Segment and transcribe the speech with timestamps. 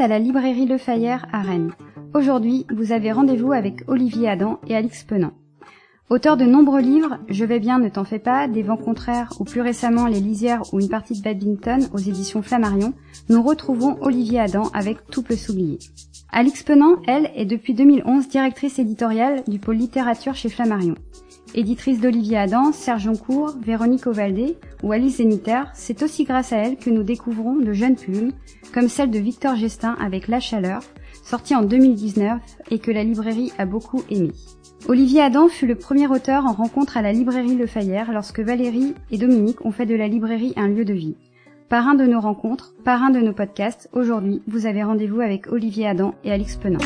[0.00, 1.72] à la librairie Le Fayère à Rennes.
[2.14, 5.32] Aujourd'hui, vous avez rendez-vous avec Olivier Adam et Alix Penant.
[6.10, 9.44] Auteur de nombreux livres, Je vais bien, ne t'en fais pas, Des vents contraires ou
[9.44, 12.92] plus récemment Les lisières ou une partie de badminton aux éditions Flammarion,
[13.28, 15.78] nous retrouvons Olivier Adam avec Tout peut s'oublier.
[16.30, 20.94] Alix Penant, elle, est depuis 2011 directrice éditoriale du pôle littérature chez Flammarion.
[21.54, 26.76] Éditrice d'Olivier Adam, Serge Joncourt, Véronique Ovaldé ou Alice Zeniter, c'est aussi grâce à elle
[26.76, 28.32] que nous découvrons de jeunes plumes,
[28.72, 30.82] comme celle de Victor Gestin avec La Chaleur,
[31.22, 32.40] sortie en 2019
[32.70, 34.32] et que la librairie a beaucoup aimé.
[34.88, 38.94] Olivier Adam fut le premier auteur en rencontre à la librairie Le Fayère lorsque Valérie
[39.12, 41.16] et Dominique ont fait de la librairie un lieu de vie.
[41.68, 45.50] Par un de nos rencontres, par un de nos podcasts, aujourd'hui, vous avez rendez-vous avec
[45.50, 46.80] Olivier Adam et Alix Penant.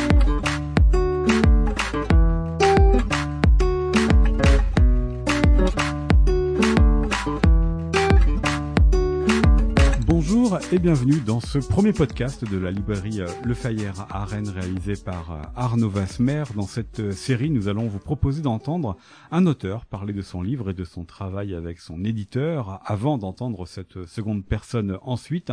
[10.73, 14.95] Et bienvenue dans ce premier podcast de la librairie euh, Le Fayère à Rennes réalisé
[15.03, 16.45] par euh, Arnaud Vasmer.
[16.55, 18.97] Dans cette euh, série, nous allons vous proposer d'entendre
[19.31, 23.67] un auteur parler de son livre et de son travail avec son éditeur avant d'entendre
[23.67, 25.53] cette seconde personne ensuite.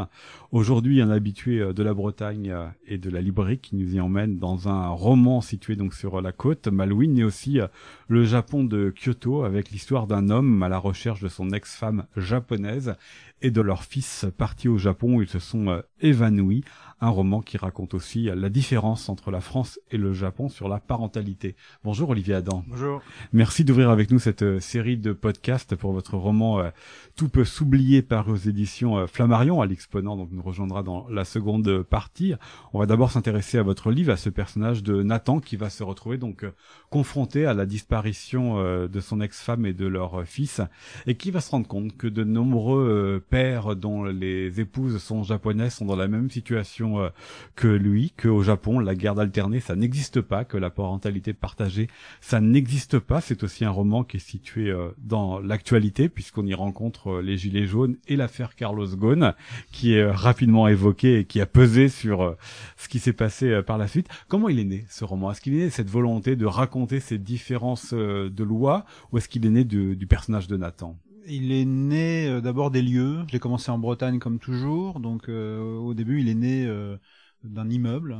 [0.51, 2.53] Aujourd'hui, un habitué de la Bretagne
[2.85, 6.31] et de la librairie qui nous y emmène dans un roman situé donc sur la
[6.31, 7.59] côte Malouine et aussi
[8.07, 12.95] le Japon de Kyoto avec l'histoire d'un homme à la recherche de son ex-femme japonaise
[13.41, 16.63] et de leur fils parti au Japon ils se sont euh, évanouis.
[17.01, 20.69] Un roman qui raconte aussi euh, la différence entre la France et le Japon sur
[20.69, 21.57] la parentalité.
[21.83, 22.63] Bonjour Olivier Adam.
[22.69, 23.01] Bonjour.
[23.33, 26.71] Merci d'ouvrir avec nous cette euh, série de podcasts pour votre roman
[27.17, 31.83] Tout peut s'oublier par aux éditions Flammarion à l'exponent, donc nous rejoindra dans la seconde
[31.83, 32.33] partie.
[32.71, 35.83] On va d'abord s'intéresser à votre livre, à ce personnage de Nathan qui va se
[35.83, 36.45] retrouver donc
[36.89, 40.61] confronté à la disparition de son ex-femme et de leur fils
[41.07, 45.73] et qui va se rendre compte que de nombreux pères dont les épouses sont japonaises
[45.75, 47.09] sont dans la même situation euh,
[47.55, 51.87] que lui, que au Japon, la garde alternée, ça n'existe pas, que la parentalité partagée,
[52.21, 53.21] ça n'existe pas.
[53.21, 57.37] C'est aussi un roman qui est situé euh, dans l'actualité, puisqu'on y rencontre euh, les
[57.37, 59.33] Gilets jaunes et l'affaire Carlos Ghosn,
[59.71, 62.35] qui est rapidement évoquée et qui a pesé sur
[62.77, 64.07] ce qui s'est passé par la suite.
[64.27, 65.31] Comment il est né, ce roman?
[65.31, 69.45] Est-ce qu'il est né cette volonté de raconter ces différences de loi, ou est-ce qu'il
[69.45, 70.97] est né du personnage de Nathan?
[71.27, 73.19] Il est né euh, d'abord des lieux.
[73.31, 76.97] J'ai commencé en Bretagne comme toujours, donc euh, au début il est né euh,
[77.43, 78.17] d'un immeuble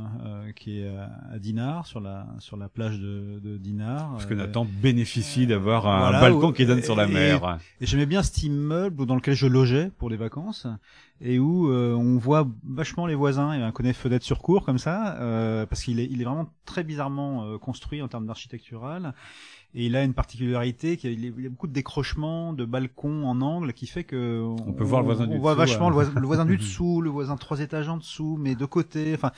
[0.54, 4.12] qui est à, Dinard sur la sur la plage de, de Dinard.
[4.12, 7.58] Parce que Nathan bénéficie d'avoir un balcon qui donne sur la mer.
[7.80, 10.68] Et, j'aimais bien cet immeuble dans lequel je logeais pour les vacances
[11.20, 13.52] et où on voit vachement les voisins.
[13.54, 15.16] Il y a un connaît fenêtre sur cour comme ça
[15.68, 19.12] parce qu'il est il est vraiment très bizarrement construit en termes d'architectural.
[19.78, 23.74] Et il a une particularité, qu'il y a beaucoup de décrochements, de balcons en angle,
[23.74, 26.56] qui fait que on, peut voir le voisin du on voit vachement le, voisin, du
[26.56, 29.12] dessous, le voisin trois étages en dessous, mais de côté.
[29.14, 29.32] Enfin,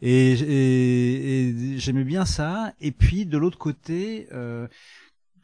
[0.00, 2.72] et, et, j'aimais bien ça.
[2.80, 4.26] Et puis de l'autre côté.
[4.32, 4.66] Euh,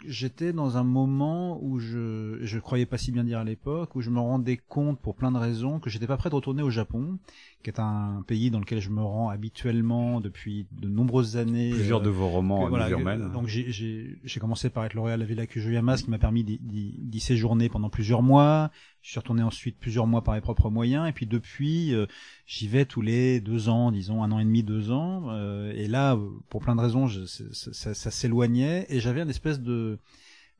[0.06, 4.00] j'étais dans un moment où je je croyais pas si bien dire à l'époque où
[4.00, 6.70] je me rendais compte pour plein de raisons que j'étais pas prêt de retourner au
[6.70, 7.18] Japon
[7.62, 11.70] qui est un pays dans lequel je me rends habituellement depuis de nombreuses années.
[11.70, 12.88] Plusieurs de vos romans voilà,
[13.28, 17.20] Donc j'ai commencé par être lauréat à la Villa Kujoyama, ce qui m'a permis d'y
[17.20, 18.70] séjourner pendant plusieurs mois.
[19.02, 22.06] Je suis retourné ensuite plusieurs mois par mes propres moyens, et puis depuis, euh,
[22.46, 25.30] j'y vais tous les deux ans, disons un an et demi, deux ans.
[25.30, 26.18] Euh, et là,
[26.50, 29.98] pour plein de raisons, je, ça, ça, s'éloignait, et j'avais une espèce de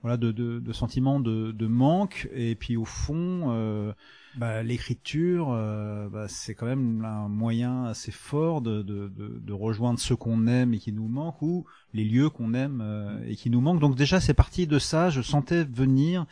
[0.03, 3.53] voilà de, de, de sentiment de, de manque, et puis au fond.
[3.53, 3.93] Euh,
[4.37, 9.53] bah, l'écriture, euh, bah, c'est quand même un moyen assez fort de, de, de, de
[9.53, 13.34] rejoindre ceux qu'on aime et qui nous manquent, ou les lieux qu'on aime euh, et
[13.34, 13.81] qui nous manquent.
[13.81, 15.10] Donc déjà, c'est parti de ça.
[15.10, 16.27] Je sentais venir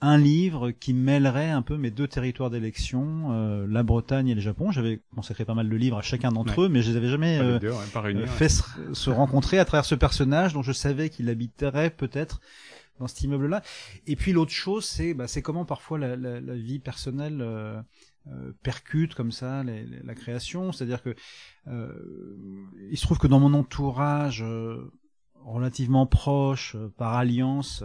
[0.00, 4.40] un livre qui mêlerait un peu mes deux territoires d'élection, euh, la Bretagne et le
[4.40, 4.70] Japon.
[4.72, 7.60] J'avais consacré pas mal de livres à chacun d'entre eux, mais je les avais jamais
[8.26, 8.62] fait se,
[8.94, 12.40] se rencontrer à travers ce personnage dont je savais qu'il habiterait peut-être
[12.98, 13.62] dans cet immeuble-là.
[14.06, 16.16] Et puis l'autre chose, c'est bah, comment parfois la,
[16.54, 17.80] vie personnelle euh,
[18.28, 20.72] euh percute comme ça la création.
[20.72, 21.14] C'est-à-dire que
[21.68, 21.92] euh,
[22.90, 24.44] il se trouve que dans mon entourage
[25.40, 27.82] relativement proche, par alliance,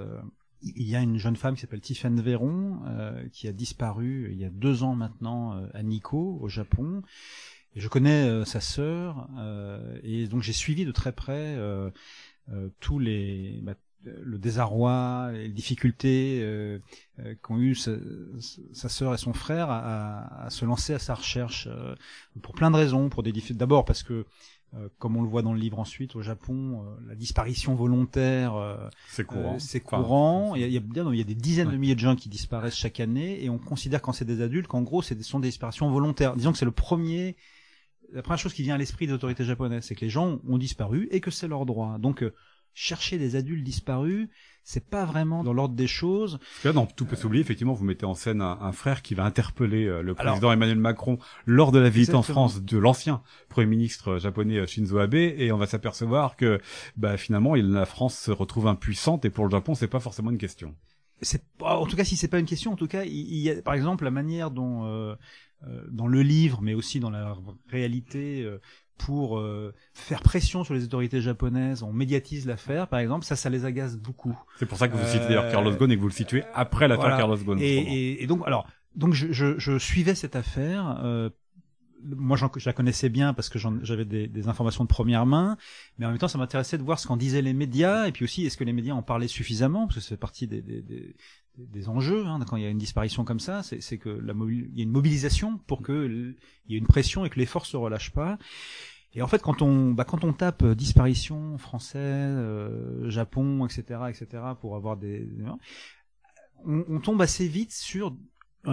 [0.62, 2.80] il y a une jeune femme qui s'appelle Tiffany Véron,
[3.31, 7.01] qui a disparu il y a deux ans maintenant à Nikko, au Japon.
[7.75, 9.27] Je connais sa sœur,
[10.04, 11.57] et donc j'ai suivi de très près
[12.80, 16.79] tous les bah, le désarroi, les difficultés euh,
[17.19, 17.91] euh, qu'ont eu sa,
[18.73, 21.95] sa, sœur et son frère à, à, se lancer à sa recherche euh,
[22.41, 24.25] pour plein de raisons, pour des d'abord parce que
[24.75, 28.53] euh, comme on le voit dans le livre ensuite au Japon, la disparition volontaire
[29.07, 29.59] c'est courant.
[29.59, 30.55] c'est courant.
[30.55, 31.99] il, y a, il, y a, bien, il y a des dizaines de milliers de
[31.99, 35.21] gens qui disparaissent chaque année et on considère quand c'est des adultes qu'en gros c'est
[35.23, 36.35] sont des disparitions volontaires.
[36.35, 37.35] Disons que c'est le premier
[38.13, 40.57] la première chose qui vient à l'esprit des autorités japonaises, c'est que les gens ont
[40.57, 41.97] disparu et que c'est leur droit.
[41.97, 42.33] Donc euh,
[42.74, 44.30] chercher des adultes disparus,
[44.64, 46.40] c'est pas vraiment dans l'ordre des choses.
[46.40, 49.02] Parce que là, dans Tout peut s'oublier, effectivement, vous mettez en scène un, un frère
[49.02, 52.78] qui va interpeller euh, le président Emmanuel Macron lors de la visite en France de
[52.78, 56.60] l'ancien premier ministre japonais euh, Shinzo Abe, et on va s'apercevoir que
[56.98, 60.38] bah, finalement, la France se retrouve impuissante, et pour le Japon, c'est pas forcément une
[60.38, 60.75] question.
[61.22, 63.62] C'est en tout cas si c'est pas une question, en tout cas, il, y a
[63.62, 65.16] par exemple la manière dont euh,
[65.68, 67.36] euh dans le livre, mais aussi dans la
[67.69, 68.60] réalité, euh,
[68.97, 73.49] pour euh, faire pression sur les autorités japonaises, on médiatise l'affaire, par exemple, ça, ça
[73.49, 74.38] les agace beaucoup.
[74.57, 76.88] C'est pour ça que vous citez d'ailleurs Carlos Ghosn et que vous le situez après
[76.88, 77.17] l'affaire voilà.
[77.17, 77.59] Carlos Ghosn.
[77.59, 80.99] Et, et, et, donc, alors, donc je, je, je suivais cette affaire.
[81.03, 81.29] Euh,
[82.03, 85.57] moi, je la connaissais bien parce que j'avais des, des, informations de première main,
[85.97, 88.23] mais en même temps, ça m'intéressait de voir ce qu'en disaient les médias, et puis
[88.23, 91.15] aussi, est-ce que les médias en parlaient suffisamment, parce que fait partie des, des, des,
[91.57, 94.77] des enjeux hein, quand il y a une disparition comme ça, c'est que la il
[94.77, 96.35] y a une mobilisation pour que
[96.67, 98.38] il y ait une pression et que l'effort se relâche pas.
[99.13, 104.01] Et en fait, quand on, bah, quand on tape euh, disparition français, euh, Japon, etc.,
[104.09, 105.27] etc., pour avoir des,
[106.65, 108.15] on, on, tombe assez vite sur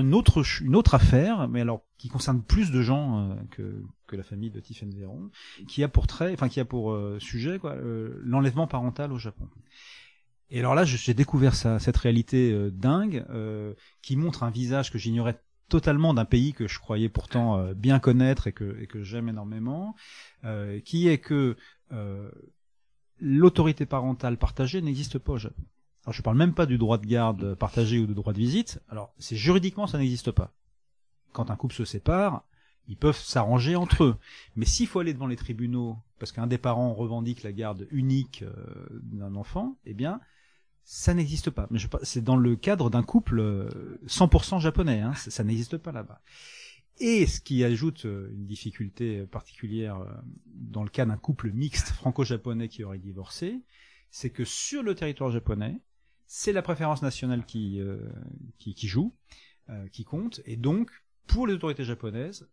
[0.00, 4.16] une autre, une autre affaire, mais alors qui concerne plus de gens euh, que, que
[4.16, 5.30] la famille de Tiffen Véron,
[5.68, 9.18] qui a pour trait, enfin qui a pour euh, sujet quoi, euh, l'enlèvement parental au
[9.18, 9.48] Japon.
[10.50, 13.24] Et alors là, j'ai découvert ça, cette réalité dingue
[14.02, 18.46] qui montre un visage que j'ignorais totalement d'un pays que je croyais pourtant bien connaître
[18.46, 19.96] et que, et que j'aime énormément,
[20.84, 21.56] qui est que
[23.18, 25.64] l'autorité parentale partagée n'existe pas au Japon.
[26.04, 28.80] Alors je parle même pas du droit de garde partagé ou du droit de visite.
[28.88, 30.52] Alors c'est juridiquement ça n'existe pas.
[31.32, 32.44] Quand un couple se sépare,
[32.86, 34.16] ils peuvent s'arranger entre eux.
[34.56, 38.44] Mais s'il faut aller devant les tribunaux parce qu'un des parents revendique la garde unique
[38.90, 40.20] d'un enfant, eh bien
[40.84, 41.66] ça n'existe pas.
[41.70, 43.40] Mais c'est dans le cadre d'un couple
[44.06, 45.00] 100% japonais.
[45.00, 46.20] Hein, ça, ça n'existe pas là-bas.
[46.98, 49.98] Et ce qui ajoute une difficulté particulière
[50.46, 53.62] dans le cas d'un couple mixte franco-japonais qui aurait divorcé,
[54.10, 55.80] c'est que sur le territoire japonais,
[56.26, 57.98] c'est la préférence nationale qui, euh,
[58.76, 59.14] joue,
[59.70, 60.90] euh, qui compte, et donc,
[61.26, 62.48] pour les autorités japonaises,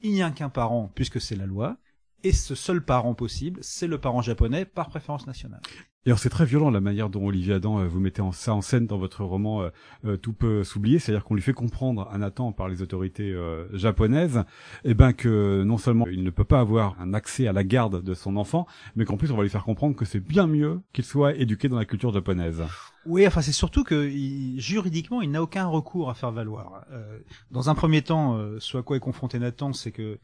[0.00, 1.78] il n'y a qu'un parent, puisque c'est la loi,
[2.24, 5.60] et ce seul parent possible, c'est le parent japonais par préférence nationale.
[6.04, 8.60] D'ailleurs, c'est très violent la manière dont Olivier Adam euh, vous mettez en, ça en
[8.60, 9.70] scène dans votre roman euh,
[10.04, 13.66] euh, Tout peut s'oublier, c'est-à-dire qu'on lui fait comprendre à Nathan par les autorités euh,
[13.74, 14.44] japonaises,
[14.84, 18.02] eh ben que non seulement il ne peut pas avoir un accès à la garde
[18.02, 18.66] de son enfant,
[18.96, 21.68] mais qu'en plus on va lui faire comprendre que c'est bien mieux qu'il soit éduqué
[21.68, 22.62] dans la culture japonaise.
[23.06, 26.84] Oui, enfin c'est surtout que il, juridiquement il n'a aucun recours à faire valoir.
[26.92, 27.18] Euh,
[27.50, 30.18] dans un premier temps, ce à quoi est confronté Nathan, c'est que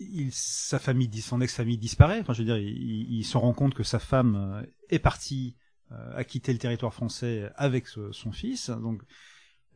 [0.00, 2.20] il, sa famille, son ex-famille disparaît.
[2.20, 5.54] Enfin, je veux dire, il, il se rend compte que sa femme est partie
[5.92, 8.70] euh, à quitter le territoire français avec son fils.
[8.70, 9.02] Donc,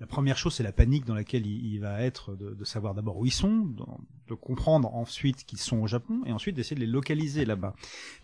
[0.00, 2.94] la première chose, c'est la panique dans laquelle il, il va être de, de savoir
[2.94, 3.82] d'abord où ils sont, de,
[4.28, 7.74] de comprendre ensuite qu'ils sont au Japon, et ensuite d'essayer de les localiser là-bas.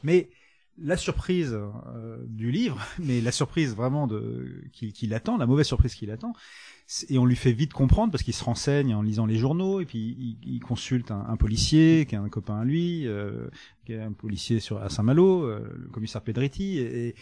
[0.03, 0.31] Mais
[0.79, 5.67] la surprise euh, du livre, mais la surprise vraiment de qui, qui l'attend, la mauvaise
[5.67, 6.33] surprise qui l'attend,
[7.09, 9.87] et on lui fait vite comprendre parce qu'il se renseigne en lisant les journaux et
[9.87, 13.49] puis il, il consulte un, un, policier qui est un copain à lui, euh,
[13.87, 17.15] qui est un policier sur à Saint-Malo, euh, le commissaire Pedretti, et,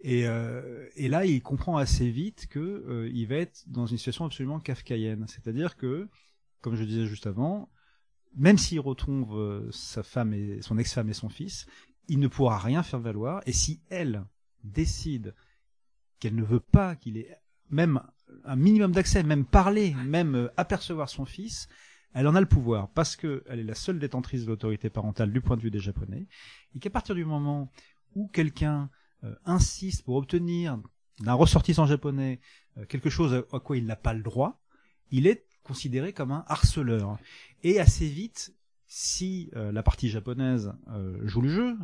[0.00, 3.96] et, euh, et, là il comprend assez vite que euh, il va être dans une
[3.96, 6.08] situation absolument kafkaïenne, c'est-à-dire que,
[6.60, 7.70] comme je disais juste avant,
[8.36, 11.66] même s'il retrouve euh, sa femme et son ex-femme et son fils,
[12.08, 13.42] il ne pourra rien faire valoir.
[13.46, 14.26] Et si elle
[14.62, 15.34] décide
[16.20, 17.38] qu'elle ne veut pas qu'il ait
[17.70, 18.02] même
[18.44, 21.68] un minimum d'accès, même parler, même euh, apercevoir son fils,
[22.12, 25.32] elle en a le pouvoir parce que elle est la seule détentrice de l'autorité parentale
[25.32, 26.26] du point de vue des Japonais,
[26.74, 27.70] et qu'à partir du moment
[28.14, 28.90] où quelqu'un
[29.24, 30.78] euh, insiste pour obtenir
[31.20, 32.40] d'un ressortissant japonais
[32.78, 34.60] euh, quelque chose à, quoi il n'a pas le droit,
[35.10, 37.18] il est considéré comme un harceleur.
[37.62, 38.54] Et assez vite,
[38.86, 40.72] si la partie japonaise
[41.22, 41.76] joue le jeu,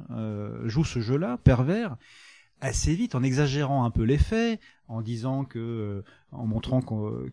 [0.68, 1.96] joue ce jeu-là, pervers,
[2.60, 6.02] assez vite, en exagérant un peu les faits, en disant que,
[6.32, 6.80] en montrant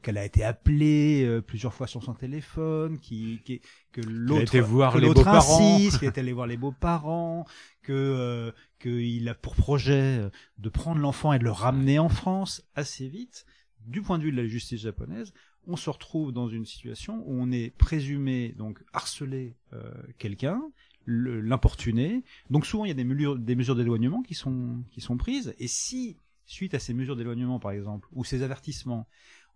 [0.02, 4.98] qu'elle a été appelée plusieurs fois sur son téléphone, qui, qui que l'autre, que voir
[4.98, 7.46] les beaux-parents, qu'il est allé voir les beaux-parents,
[7.82, 10.22] que qu'il a pour projet
[10.58, 13.46] de prendre l'enfant et de le ramener en France assez vite.
[13.86, 15.34] Du point de vue de la justice japonaise,
[15.68, 20.62] on se retrouve dans une situation où on est présumé donc harceler euh, quelqu'un,
[21.08, 22.24] l'importuner.
[22.50, 25.56] Donc souvent il y a des mesures, des mesures d'éloignement qui sont qui sont prises.
[25.60, 29.08] Et si suite à ces mesures d'éloignement par exemple ou ces avertissements,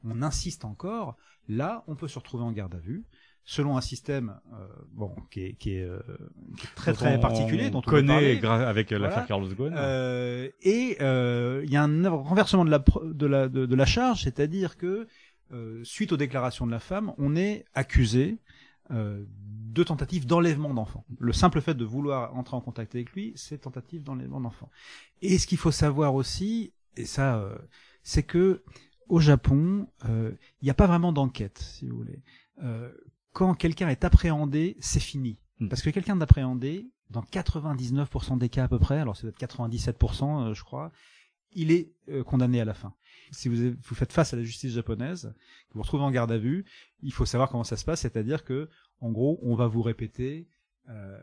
[0.03, 1.17] on insiste encore,
[1.47, 3.03] là on peut se retrouver en garde à vue
[3.43, 5.99] selon un système euh, bon qui est, qui est, euh,
[6.57, 9.07] qui est très très particulier dont on connaît avec voilà.
[9.07, 13.65] l'affaire Carlos Ghosn euh, et il y a un renversement de la de la de,
[13.65, 15.07] de la charge c'est-à-dire que
[15.53, 18.37] euh, suite aux déclarations de la femme, on est accusé
[18.91, 21.05] euh, de tentatives d'enlèvement d'enfants.
[21.19, 24.69] Le simple fait de vouloir entrer en contact avec lui, c'est tentative d'enlèvement d'enfants.
[25.21, 27.57] Et ce qu'il faut savoir aussi, et ça, euh,
[28.03, 28.63] c'est que
[29.07, 30.31] au Japon, euh,
[30.61, 32.21] il n'y a pas vraiment d'enquête, si vous voulez.
[32.63, 32.91] Euh,
[33.33, 35.39] quand quelqu'un est appréhendé, c'est fini.
[35.59, 35.67] Hmm.
[35.67, 40.49] Parce que quelqu'un d'appréhendé, dans 99% des cas à peu près, alors c'est peut-être 97%,
[40.49, 40.91] euh, je crois,
[41.53, 42.93] il est euh, condamné à la fin.
[43.31, 45.33] Si vous, vous faites face à la justice japonaise,
[45.69, 46.65] que vous vous retrouvez en garde à vue,
[47.01, 48.69] il faut savoir comment ça se passe, c'est-à-dire que,
[48.99, 50.47] en gros, on va vous répéter
[50.89, 51.17] euh,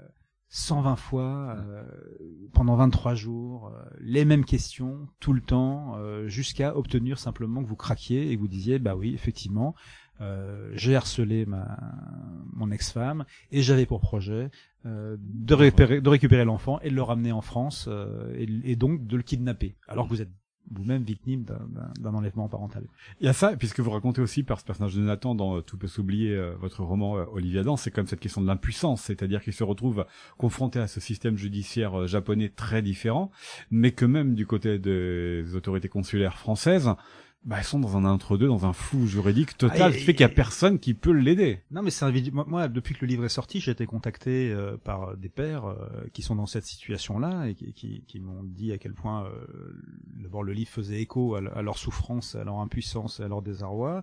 [0.48, 1.84] 120 fois euh,
[2.54, 7.68] pendant 23 jours euh, les mêmes questions tout le temps, euh, jusqu'à obtenir simplement que
[7.68, 9.74] vous craquiez et que vous disiez, bah oui, effectivement,
[10.20, 11.78] euh, j'ai harcelé ma
[12.52, 14.50] mon ex-femme et j'avais pour projet
[14.84, 18.74] euh, de, récupérer, de récupérer l'enfant et de le ramener en France euh, et, et
[18.74, 20.32] donc de le kidnapper alors que vous êtes
[20.70, 22.84] vous-même victime d'un- enlèvement parental.
[23.20, 25.60] Il y a ça, puisque vous racontez aussi par ce personnage de Nathan dans euh,
[25.60, 29.02] Tout peut s'oublier, euh, votre roman euh, Olivier Adam, c'est comme cette question de l'impuissance,
[29.02, 30.04] c'est-à-dire qu'il se retrouve
[30.37, 33.30] confronté à ce système judiciaire japonais très différent,
[33.70, 36.90] mais que même du côté des autorités consulaires françaises,
[37.45, 40.04] bah, elles sont dans un entre-deux, dans un flou juridique total, Ah, ce et- qui
[40.04, 41.61] fait qu'il y a personne qui peut l'aider.
[41.71, 42.45] Non, mais c'est un vidéo.
[42.47, 45.76] Moi, depuis que le livre est sorti, j'ai été contacté euh, par des pères euh,
[46.12, 49.73] qui sont dans cette situation-là et qui, qui, qui m'ont dit à quel point euh,
[50.23, 54.02] d'abord le livre faisait écho à, à leur souffrance, à leur impuissance, à leur désarroi,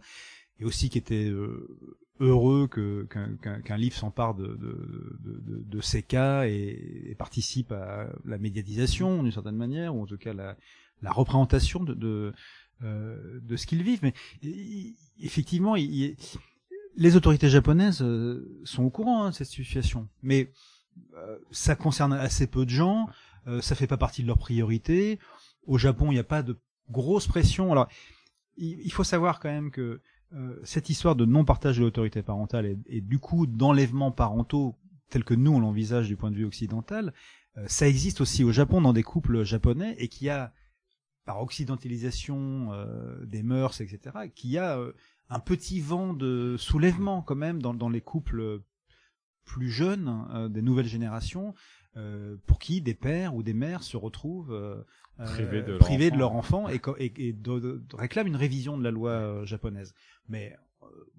[0.60, 1.68] et aussi qui étaient euh,
[2.22, 7.04] heureux que qu'un qu'un- qu'un livre s'empare de, de, de, de, de ces cas et,
[7.10, 10.56] et participe à la médiatisation d'une certaine manière, ou en tout cas la,
[11.02, 12.34] la représentation de, de,
[12.84, 14.02] euh, de ce qu'ils vivent.
[14.04, 14.14] Mais
[15.20, 15.76] effectivement,
[16.96, 20.52] les autorités japonaises euh, sont au courant hein, de cette situation, mais
[21.16, 23.08] euh, ça concerne assez peu de gens,
[23.48, 25.20] euh, ça fait pas partie de leurs priorités.
[25.68, 26.58] Au Japon, il n'y a pas de
[26.90, 27.72] grosse pression.
[27.72, 27.88] Alors,
[28.58, 30.00] il, faut savoir quand même que
[30.64, 34.78] cette histoire de non-partage de l'autorité parentale et, et du coup d'enlèvement parentaux
[35.10, 37.14] tel que nous on l'envisage du point de vue occidental,
[37.68, 40.54] ça existe aussi au Japon dans des couples japonais et qui a
[41.26, 44.94] par occidentalisation euh, des mœurs, etc., qui a euh,
[45.30, 48.62] un petit vent de soulèvement quand même dans, dans les couples
[49.44, 51.54] plus jeunes euh, des nouvelles générations,
[51.98, 54.84] euh, pour qui des pères ou des mères se retrouvent euh,
[55.20, 56.20] euh, Privés de leur privés de enfant.
[56.20, 59.94] leur enfant et, et, et de- de- de- réclament une révision de la loi japonaise.
[60.28, 60.56] Mais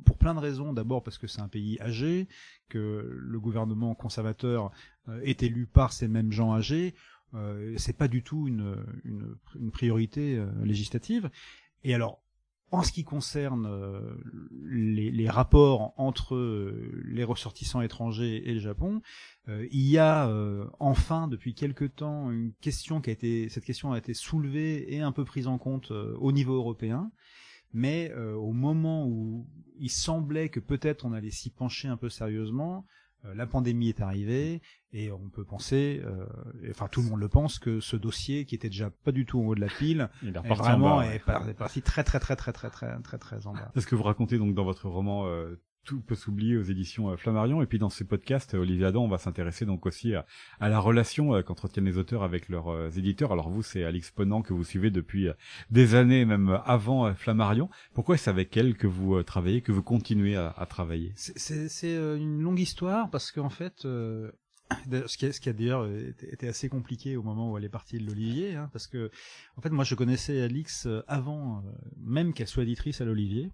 [0.04, 2.28] pour plein de raisons, d'abord parce que c'est un pays âgé,
[2.68, 4.70] que le gouvernement conservateur
[5.08, 6.94] euh, est élu par ces mêmes gens âgés,
[7.34, 11.30] euh, c'est pas du tout une, une, une priorité euh, législative.
[11.84, 12.22] Et alors,
[12.72, 14.00] en ce qui concerne euh,
[14.64, 19.02] les, les rapports entre euh, les ressortissants étrangers et le Japon,
[19.48, 23.64] euh, il y a euh, enfin depuis quelque temps une question qui a été, cette
[23.64, 27.10] question a été soulevée et un peu prise en compte au niveau européen.
[27.72, 29.46] Mais au moment où
[29.78, 32.86] il semblait que peut-être on allait s'y pencher un peu sérieusement,
[33.34, 34.60] la pandémie est arrivée
[34.92, 36.24] et on peut penser, euh,
[36.62, 39.26] et, enfin tout le monde le pense, que ce dossier qui était déjà pas du
[39.26, 41.16] tout en haut de la pile, Il est vraiment bas, ouais.
[41.16, 43.70] est, par- est parti très très très très très très très très en bas.
[43.74, 47.10] C'est ce que vous racontez donc dans votre roman euh, Tout peut s'oublier aux éditions
[47.10, 50.16] euh, Flammarion et puis dans ce podcast euh, Olivier Adam on va s'intéresser donc aussi
[50.16, 50.26] à,
[50.60, 53.30] la relation euh, qu'entretiennent les auteurs avec leurs éditeurs.
[53.30, 55.28] Alors vous c'est Alix Ponant que vous suivez depuis
[55.70, 57.70] des années même avant Flammarion.
[57.94, 61.12] Pourquoi est-ce avec elle que vous travaillez, que vous continuez à, travailler?
[61.14, 67.22] C'est- une longue histoire parce qu'en fait, ce qui a, d'ailleurs été, assez compliqué au
[67.22, 69.10] moment où elle est partie de l'Olivier, hein, parce que
[69.56, 71.62] en fait moi je connaissais Alix avant
[71.96, 73.52] même qu'elle soit éditrice à l'Olivier.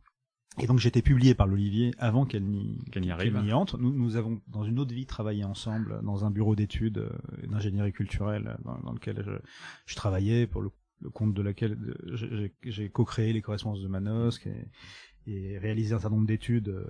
[0.60, 3.32] Et donc j'étais publié par l'Olivier avant qu'elle n'y arrive.
[3.34, 3.78] qu'elle n'y entre.
[3.78, 7.10] Nous, nous avons dans une autre vie travaillé ensemble dans un bureau d'études euh,
[7.48, 9.32] d'ingénierie culturelle euh, dans, dans lequel je,
[9.86, 11.78] je travaillais pour le, le compte de laquelle
[12.64, 14.68] j'ai- co-créé les correspondances de Manosque et,
[15.26, 16.84] et réalisé un certain nombre d'études euh,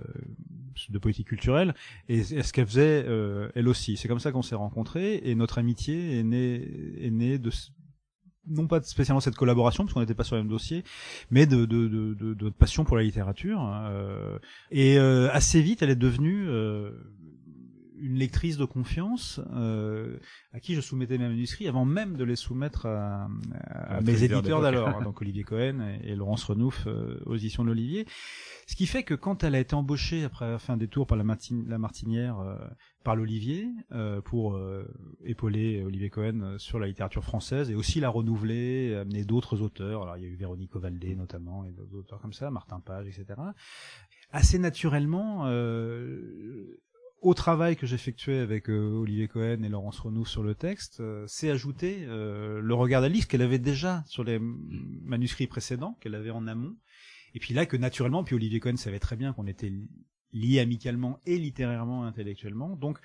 [0.89, 1.73] de politique culturelle
[2.09, 3.95] et, et ce qu'elle faisait euh, elle aussi.
[3.95, 7.49] C'est comme ça qu'on s'est rencontrés et notre amitié est née est née de
[8.47, 10.83] non pas spécialement cette collaboration parce qu'on n'était pas sur le même dossier,
[11.31, 13.59] mais de de de, de, de passion pour la littérature.
[13.87, 14.37] euh,
[14.71, 16.91] et euh, assez vite, elle est devenue euh,
[18.03, 20.17] une lectrice de confiance euh,
[20.51, 23.27] à qui je soumettais mes manuscrits avant même de les soumettre à,
[23.61, 27.35] à À mes éditeurs d'alors, hein, donc Olivier Cohen et, et Laurence Renouf euh, aux
[27.35, 28.05] éditions de l'Olivier.
[28.67, 31.17] Ce qui fait que quand elle a été embauchée après avoir fait un détour par
[31.17, 32.57] la, Martin- la Martinière euh,
[33.03, 34.57] par l'Olivier euh, pour
[35.25, 40.03] épauler Olivier Cohen sur la littérature française et aussi la renouveler, amener d'autres auteurs.
[40.03, 43.07] Alors il y a eu Véronique Ovaldé notamment et d'autres auteurs comme ça, Martin Page,
[43.07, 43.39] etc.
[44.31, 46.79] Assez naturellement, euh,
[47.23, 51.25] au travail que j'effectuais avec euh, Olivier Cohen et Laurence Renouf sur le texte, euh,
[51.27, 56.29] s'est ajouté euh, le regard d'Alice qu'elle avait déjà sur les manuscrits précédents, qu'elle avait
[56.31, 56.75] en amont.
[57.33, 59.89] Et puis là, que naturellement, puis Olivier Cohen savait très bien qu'on était li-
[60.33, 62.75] liés amicalement et littérairement, intellectuellement.
[62.75, 62.99] Donc,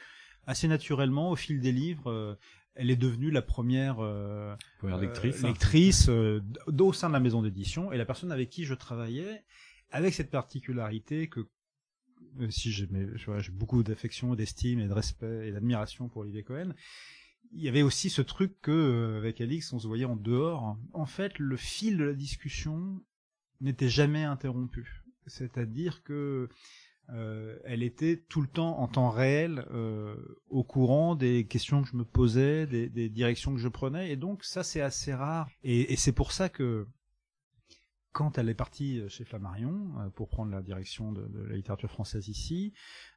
[0.47, 2.35] assez naturellement, au fil des livres, euh,
[2.75, 5.43] elle est devenue la première, euh, Première lectrice.
[5.45, 8.65] euh, lectrice euh, d- au sein de la maison d'édition et la personne avec qui
[8.65, 9.45] je travaillais,
[9.91, 11.49] avec cette particularité que
[12.51, 12.89] si j'ai
[13.53, 16.75] beaucoup d'affection, d'estime et de respect et d'admiration pour Olivier Cohen,
[17.53, 20.77] il y avait aussi ce truc que euh, avec Alix on se voyait en dehors.
[20.93, 23.01] En fait, le fil de la discussion
[23.61, 25.05] n'était jamais interrompu.
[25.27, 26.49] C'est-à-dire que
[27.11, 30.15] euh, elle était tout le temps en temps réel euh,
[30.49, 34.45] au courant des questions que je me posais, des, directions que je prenais, et donc
[34.45, 35.49] ça c'est assez rare.
[35.63, 36.87] Et c'est pour ça que
[38.19, 41.89] quand elle est partie chez Flammarion euh, pour prendre la direction de, de la littérature
[41.89, 42.73] française ici,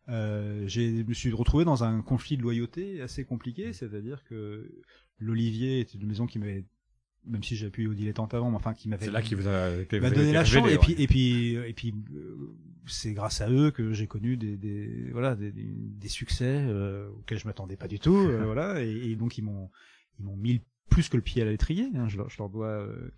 [0.09, 4.71] euh, je me suis retrouvé dans un conflit de loyauté assez compliqué, c'est-à-dire que
[5.17, 6.65] l'Olivier était une maison qui m'avait,
[7.25, 9.47] même si j'ai appuyé au dilettante avant, mais enfin qui m'avait C'est là qui vous
[9.47, 10.69] a, été- m'a vous a donné la chance.
[10.69, 10.77] Et ouais.
[10.77, 12.55] puis et puis et puis euh,
[12.85, 17.09] c'est grâce à eux que j'ai connu des, des voilà des, des, des succès euh,
[17.09, 18.83] auxquels je m'attendais pas du tout euh, voilà.
[18.83, 19.71] Et, et donc ils m'ont
[20.19, 22.67] ils m'ont mis plus que le pied à l'étrier hein, je, leur, je leur dois
[22.67, 23.09] euh,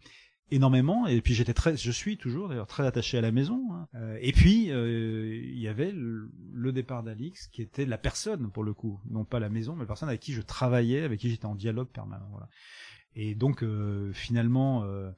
[0.54, 3.88] énormément et puis j'étais très je suis toujours d'ailleurs très attaché à la maison hein.
[3.96, 8.52] Euh, et puis euh, il y avait le, le départ d'Alix qui était la personne
[8.52, 11.20] pour le coup non pas la maison mais la personne avec qui je travaillais avec
[11.20, 12.48] qui j'étais en dialogue permanent voilà
[13.16, 15.12] et donc euh, finalement euh,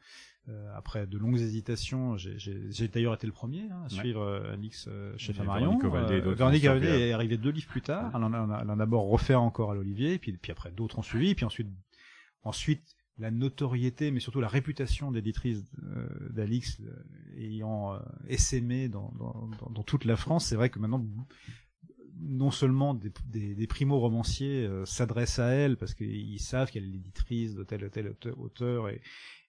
[0.48, 3.90] euh, après de longues hésitations, j'ai- d'ailleurs été le premier hein, à Ouais.
[3.90, 5.80] suivre euh, Alix euh, chez Et Flammarion.
[5.80, 8.12] Véronique est arrivée deux livres plus tard.
[8.14, 10.72] Elle en a, elle en a- a d'abord refait encore à l'Olivier, puis, puis après
[10.72, 11.70] d'autres ont suivi, puis ensuite,
[12.44, 19.14] ensuite la notoriété, mais surtout la réputation d'éditrice euh, d'Alix euh, ayant euh, essaimé dans,
[19.18, 21.06] dans, dans, toute la France, c'est vrai que maintenant
[22.20, 26.92] non seulement des, des, des primo-romanciers euh, s'adressent à elle parce qu'ils savent qu'elle est
[26.92, 29.02] l'éditrice de tel ou tel auteur, et,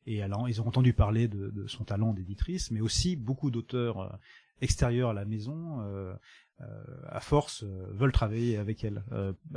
[0.06, 4.18] et ils ont entendu parler de, de son talent d'éditrice, mais aussi beaucoup d'auteurs
[4.60, 6.14] extérieurs à la maison, euh,
[6.60, 9.04] euh, à force, veulent travailler avec elle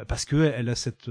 [0.07, 1.09] parce que elle a cette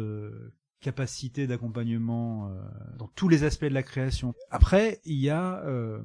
[0.81, 2.61] capacité d'accompagnement euh,
[2.99, 4.35] dans tous les aspects de la création.
[4.51, 6.01] Après, il y a euh,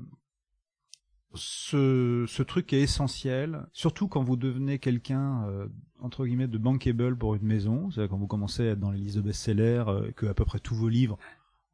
[1.35, 5.67] ce, ce truc qui est essentiel, surtout quand vous devenez quelqu'un euh,
[5.99, 8.99] entre guillemets de bankable pour une maison, c'est-à-dire quand vous commencez à être dans les
[8.99, 11.17] listes de best-sellers, euh, que à peu près tous vos livres,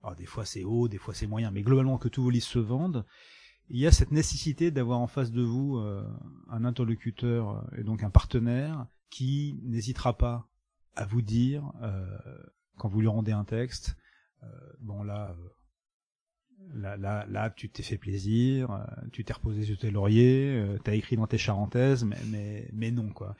[0.03, 2.45] alors des fois c'est haut, des fois c'est moyen, mais globalement que tous vos livres
[2.45, 3.05] se vendent,
[3.69, 6.03] il y a cette nécessité d'avoir en face de vous euh,
[6.49, 10.47] un interlocuteur euh, et donc un partenaire qui n'hésitera pas
[10.95, 12.05] à vous dire euh,
[12.79, 13.95] quand vous lui rendez un texte,
[14.43, 14.47] euh,
[14.79, 15.49] bon là, euh,
[16.73, 20.77] là, là, là, tu t'es fait plaisir, euh, tu t'es reposé sur tes lauriers, euh,
[20.83, 23.35] t'as écrit dans tes charentaises, mais, non quoi.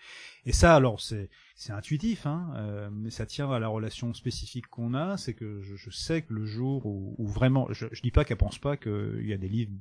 [0.46, 4.94] Et ça, alors c'est, c'est intuitif, hein, mais ça tient à la relation spécifique qu'on
[4.94, 8.12] a, c'est que je, je sais que le jour où, où vraiment, je, je dis
[8.12, 9.72] pas qu'elle pense pas qu'il y a des livres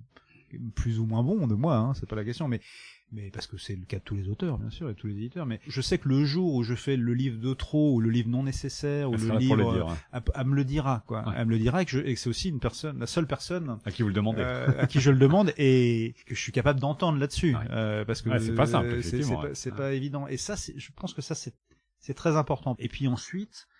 [0.74, 2.60] plus ou moins bons de moi, hein, c'est pas la question, mais
[3.12, 5.06] mais parce que c'est le cas de tous les auteurs, bien sûr, et de tous
[5.06, 5.46] les éditeurs.
[5.46, 8.10] Mais je sais que le jour où je fais le livre de trop ou le
[8.10, 9.96] livre non nécessaire ou Elle le livre, le dire, hein.
[10.12, 11.26] elle, elle me le dira, quoi.
[11.26, 11.34] Ouais.
[11.38, 13.90] Elle me le dira et que, que c'est aussi une personne, la seule personne À
[13.90, 14.42] qui vous le demandez.
[14.42, 17.62] euh, à qui je le demande et que je suis capable d'entendre là-dessus, Ouais.
[17.70, 20.26] euh, parce que Ouais, c'est pas simple, euh, c'est- pas, pas évident.
[20.28, 21.54] Et ça, je pense que ça c'est
[22.00, 22.76] c'est très important.
[22.78, 23.77] Et puis ensuite, euh,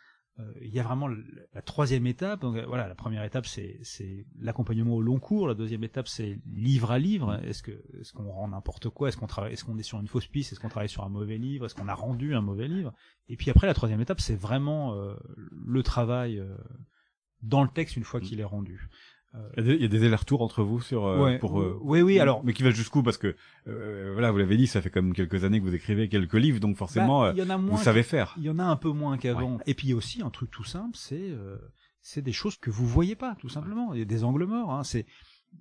[0.61, 2.41] il y a vraiment la troisième étape.
[2.41, 5.49] Donc euh, voilà, la première étape c'est c'est l'accompagnement au long cours.
[5.49, 7.41] La deuxième étape c'est livre à livre.
[7.45, 9.09] Est-ce que est-ce qu'on rend n'importe quoi?
[9.09, 10.53] Est-ce qu'on travaille Est-ce qu'on est sur une fausse piste?
[10.53, 11.67] Est-ce qu'on travaille sur un mauvais livre?
[11.67, 12.93] Est-ce qu'on a rendu un mauvais livre?
[13.29, 16.57] Et puis après la troisième étape c'est vraiment euh, le travail euh,
[17.43, 18.89] dans le texte une fois qu'il est rendu.
[19.57, 21.39] Il y a des, des allers-retours entre vous sur euh, Ouais.
[21.39, 23.37] pour euh, oui oui alors mais qui va jusqu'où parce que
[23.67, 26.61] euh, voilà vous l'avez dit ça fait comme quelques années que vous écrivez quelques livres
[26.61, 28.65] donc forcément bah, euh, y en a moins vous savez faire Il y en a
[28.65, 29.59] un peu moins qu'avant.
[29.67, 31.59] Et puis il y a aussi un truc tout simple, c'est euh,
[32.01, 33.93] c'est des choses que vous voyez pas, tout simplement.
[33.93, 34.73] Il y a des angles morts.
[34.73, 34.83] Hein.
[34.83, 35.05] C'est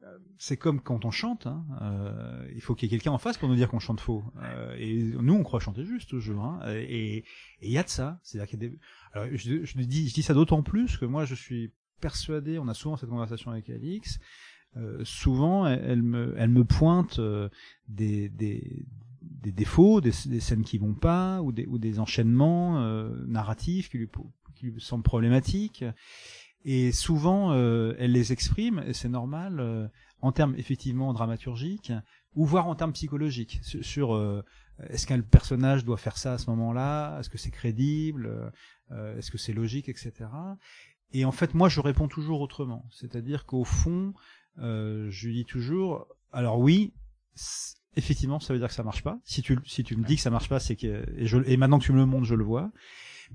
[0.04, 1.46] euh, c'est comme quand on chante.
[1.48, 1.66] Hein.
[1.82, 4.24] Euh, il faut qu'il y ait quelqu'un en face pour nous dire qu'on chante faux.
[4.44, 6.44] Euh, et nous, on croit chanter juste toujours.
[6.46, 6.60] Hein.
[6.74, 7.26] Et et
[7.64, 8.20] il y a de ça.
[8.24, 8.80] C'est-à-dire qu'il y a des.
[9.14, 12.60] Alors je, je dis je dis ça d'autant plus que moi je suis persuadé.
[12.60, 14.20] On a souvent cette conversation avec Alix.
[14.76, 17.50] Euh, souvent, elle, me elle me pointe euh,
[17.88, 18.86] des des
[19.22, 23.90] des défauts, des, des scènes qui vont pas, ou des, ou des enchaînements euh, narratifs
[23.90, 24.10] qui lui,
[24.56, 25.84] qui lui semblent problématiques.
[26.66, 29.88] Et souvent, euh, elle les exprime, et c'est normal, euh,
[30.22, 31.94] en termes effectivement dramaturgiques,
[32.36, 34.44] ou voire en termes psychologiques, sur, sur, euh,
[34.90, 38.52] est-ce qu'un personnage doit faire ça à ce moment-là, est-ce que c'est crédible,
[39.18, 40.14] est-ce que c'est logique, etc.
[41.14, 42.86] Et en fait, moi, je réponds toujours autrement.
[42.92, 44.14] C'est-à-dire qu'au fond,
[44.60, 46.94] euh, je dis toujours, alors oui,
[47.96, 49.20] effectivement, ça veut dire que ça marche pas.
[49.24, 51.58] Si tu, si tu me dis que ça marche pas, c'est que, et, je, et
[51.58, 52.72] maintenant que tu me le montres, je le vois.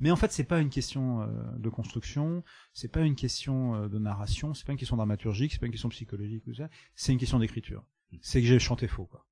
[0.00, 1.26] Mais en fait, c'est pas une question euh,
[1.58, 5.58] de construction, c'est pas une question euh, de narration, c'est pas une question dramaturgique, c'est
[5.58, 7.84] pas une question psychologique ou ça, c'est une question d'écriture.
[8.20, 9.26] C'est que j'ai chanté faux, quoi.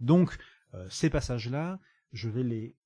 [0.00, 0.36] Donc,
[0.74, 1.78] euh, ces passages-là,
[2.12, 2.76] je vais les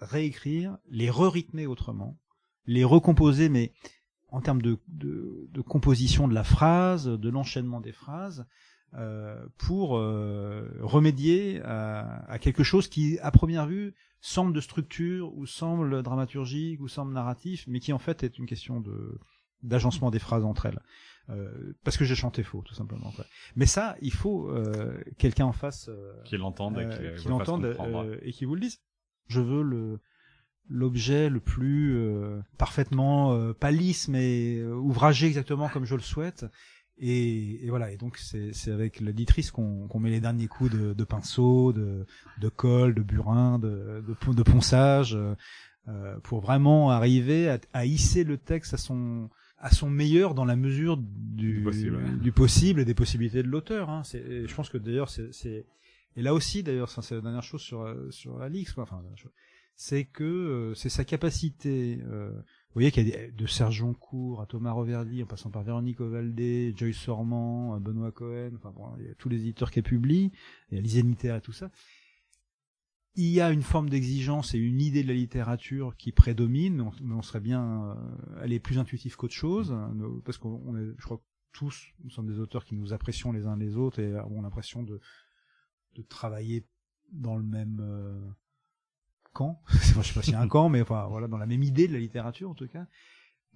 [0.00, 2.18] réécrire, les re-rythmer autrement,
[2.66, 3.72] les recomposer, mais
[4.28, 8.46] en termes de, de, de composition de la phrase, de l'enchaînement des phrases,
[8.94, 15.36] euh, pour euh, remédier à, à, quelque chose qui, à première vue, semble de structure
[15.36, 19.18] ou semble dramaturgique ou semble narratif, mais qui en fait est une question de
[19.62, 20.80] d'agencement des phrases entre elles.
[21.30, 23.10] Euh, parce que j'ai chanté faux, tout simplement.
[23.10, 23.26] Quoi.
[23.56, 24.50] Mais ça, il faut
[25.18, 25.90] quelqu'un en face
[26.24, 26.78] qui l'entende,
[27.18, 27.76] qui l'entende
[28.22, 28.80] et qui vous le dise.
[29.26, 30.00] Je veux le
[30.68, 36.44] l'objet le plus euh, parfaitement euh, pas lisse mais ouvragé exactement comme je le souhaite
[36.98, 40.92] et, et voilà et donc c'est avec l'éditrice qu'on qu'on met les derniers coups de,
[40.94, 42.06] de pinceau de
[42.40, 45.16] de colle de burin de de, de ponçage
[45.88, 50.44] euh, pour vraiment arriver à, à hisser le texte à son à son meilleur dans
[50.44, 53.90] la mesure du, du, possible, du possible et des possibilités de l'auteur.
[53.90, 54.02] Hein.
[54.12, 55.66] Je pense que d'ailleurs c'est
[56.14, 58.82] et là aussi d'ailleurs c'est la dernière chose sur sur Alix quoi.
[58.82, 59.02] Enfin,
[59.80, 62.00] c'est que euh, c'est sa capacité.
[62.02, 65.50] Euh, vous voyez qu'il y a des, de Serge Joncourt à Thomas Reverdy, en passant
[65.50, 69.36] par Véronique Ovaldé, Joyce Sormand, euh, Benoît Cohen, enfin bon, il y a tous les
[69.36, 70.32] éditeurs qui publient,
[70.70, 71.70] il y a Lisée et tout ça
[73.14, 77.14] il y a une forme d'exigence et une idée de la littérature qui prédomine, mais
[77.14, 77.94] on, serait bien, euh,
[78.42, 79.92] elle est plus intuitive qu'autre chose, hein,
[80.24, 83.46] parce qu'on est, je crois que tous, nous sommes des auteurs qui nous apprécions les
[83.46, 85.00] uns les autres et avons l'impression de,
[85.96, 86.68] de travailler
[87.10, 88.36] dans le même
[89.30, 89.62] euh, camp.
[89.68, 91.88] je sais pas s'il y a un camp, mais enfin voilà, dans la même idée
[91.88, 92.86] de la littérature en tout cas,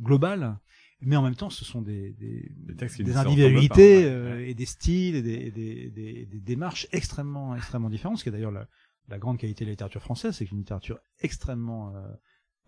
[0.00, 0.58] globale.
[1.04, 5.16] Mais en même temps, ce sont des, des, des, des individualités euh, et des styles
[5.16, 8.68] et des, des, des, des démarches extrêmement, extrêmement différentes, ce qui est d'ailleurs la,
[9.08, 12.06] la grande qualité de la littérature française, c'est une littérature extrêmement euh,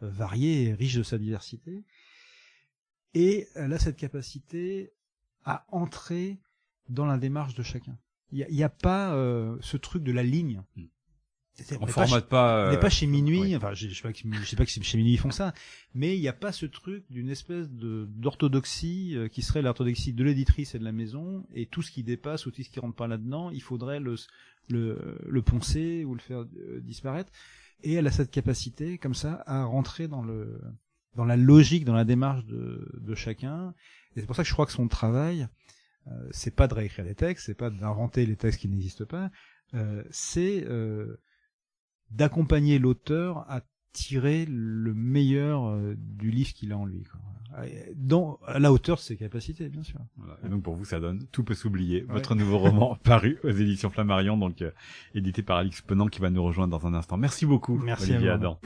[0.01, 1.85] variée et riche de sa diversité.
[3.15, 4.93] Et elle a cette capacité
[5.45, 6.39] à entrer
[6.89, 7.97] dans la démarche de chacun.
[8.33, 10.63] Il n'y a, a, pas euh, ce truc de la ligne.
[10.77, 10.87] Hmm.
[11.81, 12.69] On, formate pas.
[12.69, 13.55] On n'est pas chez minuit.
[13.55, 15.55] Enfin, je, je sais pas, je sais pas que chez minuit ils font ça,
[15.95, 20.13] mais il n'y a pas ce truc d'une espèce de d'orthodoxie euh, qui serait l'orthodoxie
[20.13, 22.81] de l'éditrice et de la maison, et tout ce qui dépasse ou tout ce qui
[22.81, 24.17] rentre pas là-dedans, il faudrait le
[24.69, 27.31] le, le poncer ou le faire euh, disparaître.
[27.83, 30.61] Et elle a cette capacité, comme ça, à rentrer dans le
[31.15, 33.75] dans la logique, dans la démarche de, de chacun.
[34.17, 35.49] Et c'est pour ça que je crois que son travail,
[36.09, 39.31] euh, c'est pas de réécrire des textes, c'est pas d'inventer les textes qui n'existent pas,
[39.75, 41.17] euh, c'est euh,
[42.15, 43.61] d'accompagner l'auteur à
[43.93, 47.05] tirer le meilleur euh, du livre qu'il a en lui.
[47.05, 47.21] Quoi.
[47.95, 50.01] Dans, à la hauteur de ses capacités, bien sûr.
[50.17, 50.37] Voilà.
[50.45, 52.13] Et donc pour vous, ça donne Tout peut s'oublier, ouais.
[52.13, 54.73] votre nouveau roman paru aux éditions Flammarion, donc euh,
[55.15, 57.17] édité par Alix Penant qui va nous rejoindre dans un instant.
[57.17, 58.59] Merci beaucoup, Merci Olivier à Adam.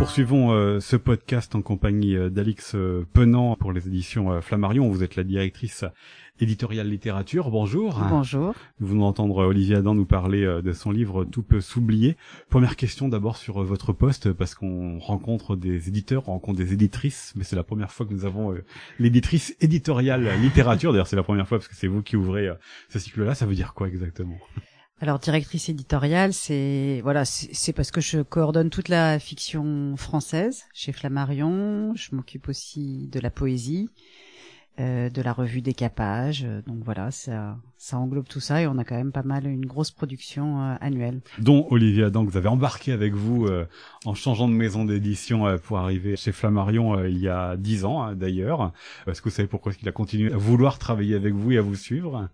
[0.00, 4.88] Poursuivons euh, ce podcast en compagnie euh, d'Alix euh, Penant pour les éditions euh, Flammarion.
[4.88, 5.84] Vous êtes la directrice
[6.40, 7.50] éditoriale littérature.
[7.50, 8.00] Bonjour.
[8.08, 8.54] Bonjour.
[8.80, 12.16] Nous venons d'entendre Olivier Adam nous parler de son livre Tout peut s'oublier.
[12.48, 17.34] Première question d'abord sur votre poste parce qu'on rencontre des éditeurs, on rencontre des éditrices,
[17.36, 18.54] mais c'est la première fois que nous avons
[18.98, 20.92] l'éditrice éditoriale littérature.
[20.92, 22.48] D'ailleurs, c'est la première fois parce que c'est vous qui ouvrez
[22.88, 23.34] ce cycle-là.
[23.34, 24.38] Ça veut dire quoi exactement?
[25.00, 30.92] Alors directrice éditoriale, c'est voilà, c'est parce que je coordonne toute la fiction française chez
[30.92, 31.94] Flammarion.
[31.96, 33.88] Je m'occupe aussi de la poésie,
[34.78, 36.46] euh, de la revue Décapage.
[36.66, 39.64] Donc voilà, ça, ça englobe tout ça et on a quand même pas mal une
[39.64, 41.22] grosse production euh, annuelle.
[41.38, 43.66] Dont Olivier Adam, que vous avez embarqué avec vous euh,
[44.04, 47.86] en changeant de maison d'édition euh, pour arriver chez Flammarion euh, il y a dix
[47.86, 48.72] ans hein, d'ailleurs.
[49.06, 51.62] Est-ce que vous savez pourquoi il a continué à vouloir travailler avec vous et à
[51.62, 52.28] vous suivre?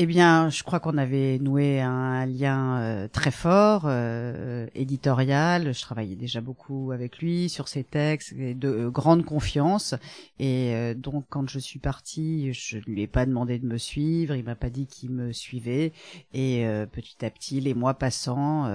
[0.00, 5.74] Eh bien, je crois qu'on avait noué un lien euh, très fort, euh, éditorial.
[5.74, 9.96] Je travaillais déjà beaucoup avec lui sur ses textes, de euh, grande confiance.
[10.38, 14.36] Et donc, quand je suis partie, je ne lui ai pas demandé de me suivre.
[14.36, 15.92] Il m'a pas dit qu'il me suivait.
[16.32, 18.66] Et petit à petit, les mois passant,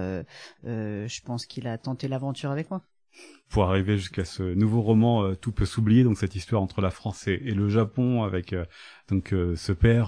[0.63, 2.81] je pense qu'il a tenté l'aventure avec moi
[3.53, 6.89] pour arriver jusqu'à ce nouveau roman euh, Tout peut s'oublier, donc cette histoire entre la
[6.89, 8.65] France et, le Japon avec euh,
[9.09, 10.07] donc euh, ce père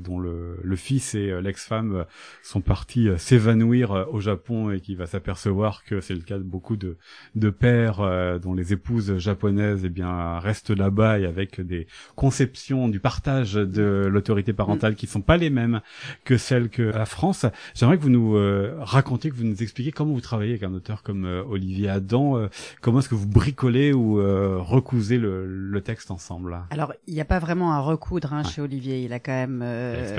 [0.00, 2.06] dont le, fils et l'ex-femme
[2.42, 6.76] sont partis s'évanouir au Japon et qui va s'apercevoir que c'est le cas de beaucoup
[6.76, 6.96] de,
[7.34, 7.98] de pères
[8.40, 14.06] dont les épouses japonaises eh bien restent là-bas et avec des conceptions du partage de
[14.06, 15.80] l'autorité parentale qui sont pas les mêmes
[16.24, 17.46] que celles que la France.
[17.74, 18.36] J'aimerais que vous nous
[18.80, 22.48] racontiez, que vous nous expliquiez comment vous travaillez avec un auteur comme Olivier Adam
[22.86, 27.20] comment est-ce que vous bricolez ou euh, recousez le, le, texte ensemble Alors, il n'y
[27.20, 29.02] a pas vraiment à recoudre hein, chez Olivier.
[29.02, 30.16] Il a quand même euh,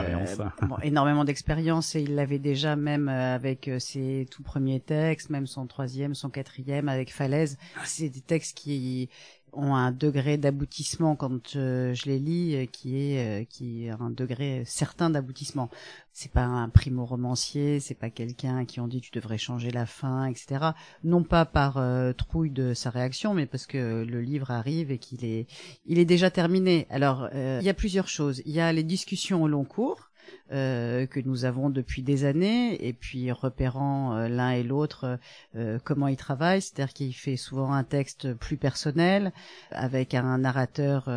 [0.64, 5.30] bon, énormément d'expérience et il l'avait déjà même euh, avec euh, ses tout premiers textes,
[5.30, 7.58] même son troisième, son quatrième avec Falaise.
[7.86, 9.10] C'est des textes qui
[9.58, 14.10] ont un degré d'aboutissement quand euh, je les lis euh, qui est euh, qui un
[14.10, 15.70] degré certain d'aboutissement.
[16.14, 19.86] C'est pas un primo romancier, c'est pas quelqu'un qui ont dit tu devrais changer la
[19.86, 20.72] fin, etc.
[21.04, 21.80] Non pas par
[22.16, 25.46] trouille de sa réaction, mais parce que le livre arrive et qu'il est
[25.86, 26.88] il est déjà terminé.
[26.90, 28.42] Alors il y a plusieurs choses.
[28.46, 30.10] Il y a les discussions au long cours
[30.50, 35.20] que nous avons depuis des années, et puis repérant euh, l'un et l'autre
[35.56, 39.32] euh, comment il travaille, c'est-à-dire qu'il fait souvent un texte plus personnel,
[39.72, 41.10] avec un narrateur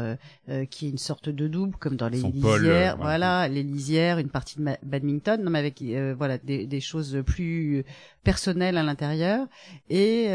[0.70, 4.58] qui est une sorte de double, comme dans les lisières, voilà, les lisières, une partie
[4.58, 5.82] de badminton, non mais avec
[6.16, 7.84] voilà des, des, choses plus
[8.24, 9.46] personnelles à l'intérieur,
[9.88, 10.28] et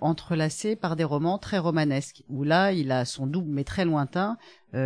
[0.00, 4.36] entrelacées par des romans très romanesques, où là il a son double mais très lointain,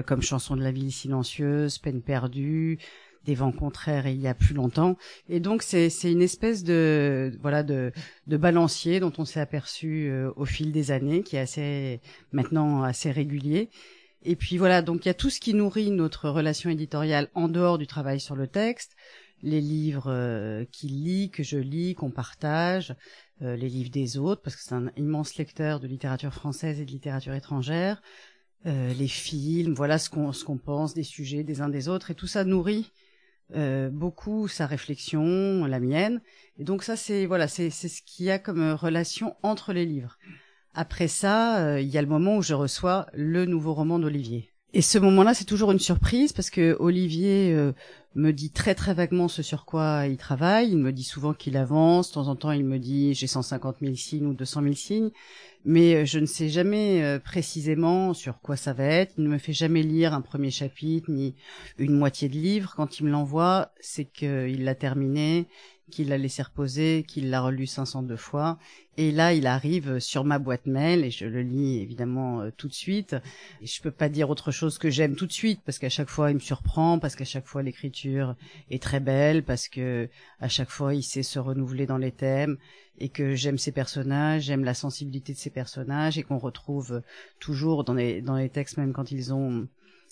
[0.07, 2.79] comme Chanson de la ville silencieuse, Peine perdue,
[3.25, 4.97] des vents contraires il y a plus longtemps.
[5.29, 7.93] Et donc c'est c'est une espèce de voilà de
[8.27, 12.01] de balancier dont on s'est aperçu euh, au fil des années, qui est assez
[12.33, 13.71] maintenant assez régulier.
[14.23, 17.49] Et puis voilà, donc il y a tout ce qui nourrit notre relation éditoriale en
[17.49, 18.93] dehors du travail sur le texte,
[19.43, 22.95] les livres euh, qu'il lit, que je lis, qu'on partage,
[23.41, 26.85] euh, les livres des autres, parce que c'est un immense lecteur de littérature française et
[26.85, 28.03] de littérature étrangère,
[28.67, 32.15] les films, voilà ce qu'on ce qu'on pense des sujets des uns des autres, et
[32.15, 32.93] tout ça nourrit
[33.55, 36.21] euh, beaucoup sa réflexion, la mienne.
[36.59, 39.87] Et donc ça, c'est voilà, c'est ce qu'il y a comme euh, relation entre les
[39.87, 40.19] livres.
[40.75, 44.50] Après ça, euh, il y a le moment où je reçois le nouveau roman d'Olivier.
[44.73, 47.73] Et ce moment-là, c'est toujours une surprise parce que Olivier
[48.15, 50.71] me dit très très vaguement ce sur quoi il travaille.
[50.71, 52.09] Il me dit souvent qu'il avance.
[52.09, 55.11] De temps en temps, il me dit j'ai 150 000 signes ou 200 000 signes.
[55.65, 59.15] Mais euh, je ne sais jamais euh, précisément sur quoi ça va être.
[59.19, 61.35] Il ne me fait jamais lire un premier chapitre ni
[61.79, 62.75] une moitié de livre.
[62.77, 65.47] Quand il me l'envoie, c'est qu'il l'a terminé,
[65.91, 68.59] qu'il l'a laissé reposer, qu'il l'a relu 502 fois.
[68.97, 72.69] Et là, il arrive sur ma boîte mail et je le lis évidemment euh, tout
[72.69, 73.17] de suite.
[73.63, 76.11] Et je peux pas dire autre chose que j'aime tout de suite parce qu'à chaque
[76.11, 78.37] fois il me surprend, parce qu'à chaque fois l'écriture
[78.71, 80.09] est très belle, parce que
[80.41, 82.59] à chaque fois il sait se renouveler dans les thèmes
[82.99, 87.03] et que j'aime ces personnages, j'aime la sensibilité de ces personnages et qu'on retrouve
[87.39, 89.67] toujours dans les dans les textes même quand ils ont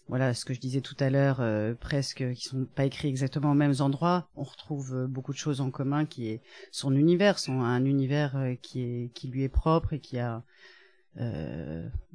[0.09, 3.53] voilà ce que je disais tout à l'heure, euh, presque qui sont pas écrits exactement
[3.53, 4.29] aux mêmes endroits.
[4.37, 6.41] On retrouve euh, beaucoup de choses en commun, qui est
[6.71, 10.43] son univers, son un univers euh, qui est qui lui est propre et qui a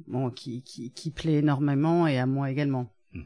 [0.06, 2.90] bon qui, qui qui plaît énormément et à moi également.
[3.12, 3.24] Hmm.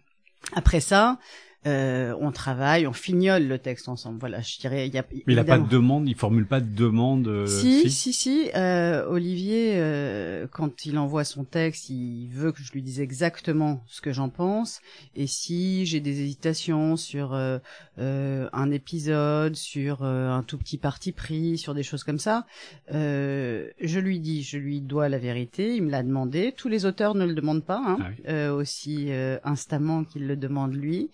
[0.55, 1.19] Après ça,
[1.67, 4.21] euh, on travaille, on fignole le texte ensemble.
[4.21, 4.87] Voilà, je dirais.
[4.87, 7.27] Il y a, Mais il n'a pas de demande, il formule pas de demande.
[7.27, 8.51] Euh, si, si, si.
[8.55, 13.83] Euh, Olivier, euh, quand il envoie son texte, il veut que je lui dise exactement
[13.89, 14.81] ce que j'en pense.
[15.17, 17.59] Et si j'ai des hésitations sur euh,
[17.99, 22.47] un épisode, sur un tout petit parti pris, sur des choses comme ça,
[22.89, 25.75] je lui dis, je lui dois la vérité.
[25.75, 26.55] Il me l'a demandé.
[26.57, 29.11] Tous les auteurs ne le demandent pas, hein, ah aussi
[29.43, 31.11] instamment qu'il le demande lui.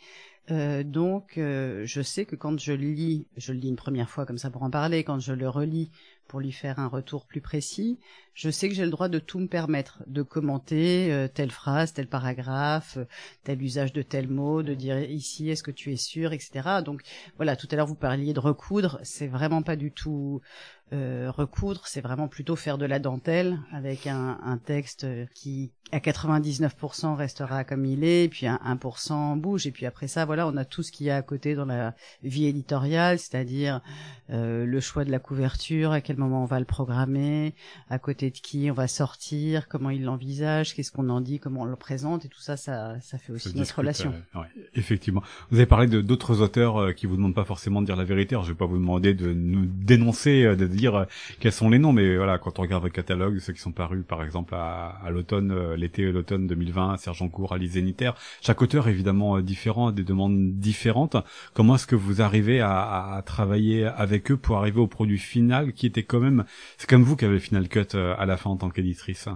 [0.51, 4.27] Euh, donc, euh, je sais que quand je lis, je le lis une première fois
[4.27, 5.91] comme ça pour en parler, quand je le relis
[6.29, 7.99] pour lui faire un retour plus précis,
[8.35, 11.95] je sais que j'ai le droit de tout me permettre, de commenter euh, telle phrase,
[11.95, 12.99] tel paragraphe,
[13.43, 16.83] tel usage de tel mot, de dire ici est-ce que tu es sûr, etc.
[16.85, 17.03] Donc
[17.37, 20.41] voilà, tout à l'heure vous parliez de recoudre, c'est vraiment pas du tout
[20.93, 25.99] euh, recoudre, c'est vraiment plutôt faire de la dentelle avec un, un texte qui à
[25.99, 30.49] 99% restera comme il est, et puis un 1% bouge, et puis après ça, voilà,
[30.49, 33.81] on a tout ce qu'il y a à côté dans la vie éditoriale, c'est-à-dire
[34.31, 37.55] euh, le choix de la couverture, à quel moment on va le programmer,
[37.91, 41.63] à côté de qui on va sortir, comment il l'envisage, qu'est-ce qu'on en dit, comment
[41.63, 44.13] on le présente, et tout ça, ça, ça fait aussi notre relation.
[44.35, 45.23] Euh, ouais, effectivement.
[45.51, 48.05] Vous avez parlé de d'autres auteurs euh, qui vous demandent pas forcément de dire la
[48.05, 48.35] vérité.
[48.35, 51.05] Alors, je vais pas vous demander de nous dénoncer, de dire euh,
[51.41, 54.05] quels sont les noms, mais voilà, quand on regarde votre catalogue, ceux qui sont parus,
[54.07, 59.41] par exemple, à, l'automne, euh, l'été l'automne 2020, Sergent Cour, Alice Zénitaire, chaque auteur évidemment
[59.41, 61.17] différent, des demandes différentes.
[61.55, 65.73] Comment est-ce que vous arrivez à, à, travailler avec eux pour arriver au produit final
[65.73, 66.45] qui était quand même,
[66.79, 69.29] c'est comme vous qui avez le final cut à la fin en tant qu'éditrice?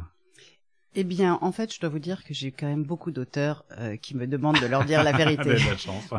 [1.00, 3.96] Eh bien, en fait, je dois vous dire que j'ai quand même beaucoup d'auteurs euh,
[3.96, 5.54] qui me demandent de leur dire la vérité,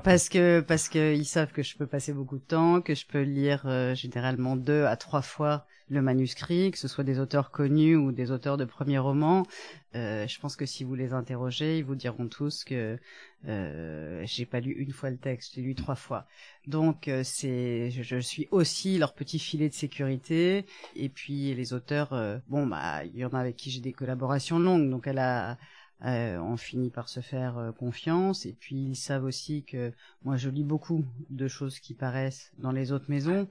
[0.05, 3.05] parce que parce que ils savent que je peux passer beaucoup de temps, que je
[3.05, 7.51] peux lire euh, généralement deux à trois fois le manuscrit, que ce soit des auteurs
[7.51, 9.45] connus ou des auteurs de premiers romans.
[9.95, 12.99] Euh, je pense que si vous les interrogez, ils vous diront tous que
[13.47, 16.27] euh, j'ai pas lu une fois le texte, j'ai lu trois fois.
[16.67, 20.65] Donc euh, c'est, je, suis aussi leur petit filet de sécurité.
[20.95, 23.93] Et puis les auteurs, euh, bon bah il y en a avec qui j'ai des
[23.93, 25.57] collaborations longues, donc elle a
[26.05, 29.91] euh, on finit par se faire confiance et puis ils savent aussi que
[30.23, 33.49] moi je lis beaucoup de choses qui paraissent dans les autres maisons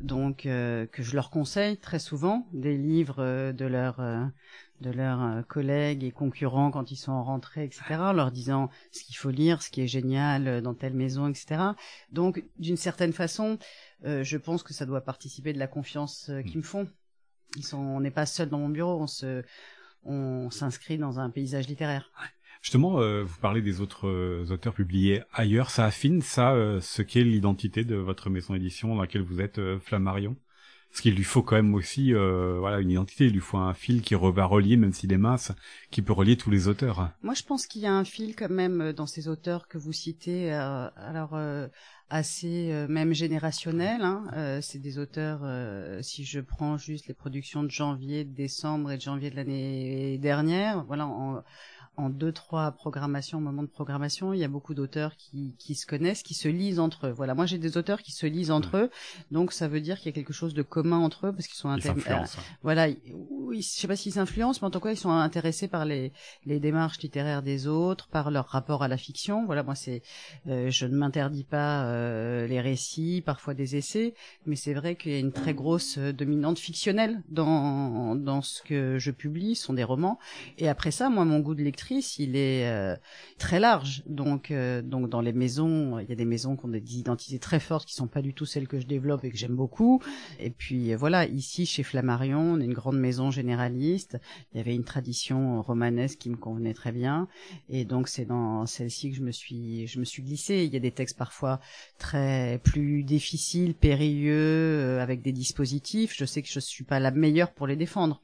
[0.00, 4.00] donc euh, que je leur conseille très souvent des livres de leurs
[4.80, 7.82] de leurs collègues et concurrents quand ils sont en rentrée etc
[8.14, 11.62] leur disant ce qu'il faut lire ce qui est génial dans telle maison etc
[12.10, 13.58] donc d'une certaine façon
[14.02, 16.88] je pense que ça doit participer de la confiance qu'ils me font.
[17.56, 19.44] Ils sont on n'est pas seul dans mon bureau on se
[20.04, 22.10] on s'inscrit dans un paysage littéraire.
[22.64, 25.68] Justement, euh, vous parlez des autres euh, auteurs publiés ailleurs.
[25.68, 29.60] Ça affine ça euh, ce qu'est l'identité de votre maison d'édition dans laquelle vous êtes,
[29.80, 30.34] Flammarion?
[30.88, 33.26] Parce qu'il lui faut quand même aussi voilà une identité.
[33.26, 35.50] Il lui faut un fil qui va relier, même s'il est mince,
[35.90, 37.10] qui peut relier tous les auteurs.
[37.20, 39.92] Moi, je pense qu'il y a un fil quand même dans ces auteurs que vous
[39.92, 40.52] citez.
[40.52, 41.36] alors
[42.10, 44.02] assez même générationnel.
[44.02, 44.60] Hein.
[44.62, 45.40] c'est des auteurs,
[46.04, 50.16] si je prends juste les productions de janvier, de décembre et de janvier de l'année
[50.18, 51.42] dernière, voilà, en,
[51.96, 55.86] en deux trois programmations, moments de programmation, il y a beaucoup d'auteurs qui, qui se
[55.86, 57.12] connaissent, qui se lisent entre eux.
[57.12, 58.90] Voilà, moi j'ai des auteurs qui se lisent entre eux,
[59.30, 61.56] donc ça veut dire qu'il y a quelque chose de commun entre eux parce qu'ils
[61.56, 62.10] sont intéressés.
[62.10, 62.24] Euh,
[62.62, 66.12] voilà, je sais pas s'ils s'influencent, mais en tout cas ils sont intéressés par les
[66.44, 69.46] les démarches littéraires des autres, par leur rapport à la fiction.
[69.46, 70.02] Voilà, moi c'est,
[70.48, 74.14] euh, je ne m'interdis pas euh, les récits, parfois des essais,
[74.46, 78.98] mais c'est vrai qu'il y a une très grosse dominante fictionnelle dans dans ce que
[78.98, 80.18] je publie, ce sont des romans.
[80.58, 82.96] Et après ça, moi mon goût de lecture il est euh,
[83.38, 84.02] très large.
[84.06, 87.38] Donc, euh, donc dans les maisons, il y a des maisons qui ont des identités
[87.38, 90.02] très fortes qui sont pas du tout celles que je développe et que j'aime beaucoup.
[90.38, 94.18] Et puis euh, voilà, ici chez Flammarion, on est une grande maison généraliste.
[94.52, 97.28] Il y avait une tradition romanesque qui me convenait très bien,
[97.68, 100.64] et donc c'est dans celle-ci que je me suis, je me suis glissée.
[100.64, 101.60] Il y a des textes parfois
[101.98, 106.14] très plus difficiles, périlleux, avec des dispositifs.
[106.16, 108.20] Je sais que je suis pas la meilleure pour les défendre.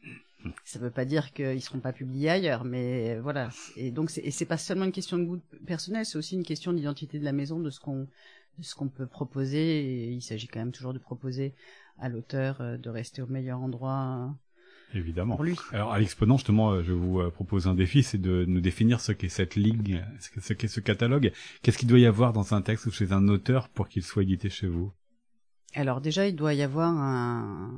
[0.65, 3.51] Ça ne veut pas dire qu'ils seront pas publiés ailleurs, mais voilà.
[3.77, 6.73] Et donc, et c'est pas seulement une question de goût personnel, c'est aussi une question
[6.73, 8.09] d'identité de la maison, de ce qu'on,
[8.61, 9.81] ce qu'on peut proposer.
[9.81, 11.55] Et il s'agit quand même toujours de proposer
[11.99, 14.35] à l'auteur euh, de rester au meilleur endroit.
[14.95, 15.37] Évidemment.
[15.37, 15.57] Pour lui.
[15.73, 19.01] Alors, à l'exponent, justement, euh, je vous euh, propose un défi, c'est de nous définir
[19.01, 21.33] ce qu'est cette ligue, ce qu'est ce catalogue.
[21.63, 24.23] Qu'est-ce qu'il doit y avoir dans un texte ou chez un auteur pour qu'il soit
[24.23, 24.93] édité chez vous?
[25.75, 27.73] Alors, déjà, il doit y avoir un,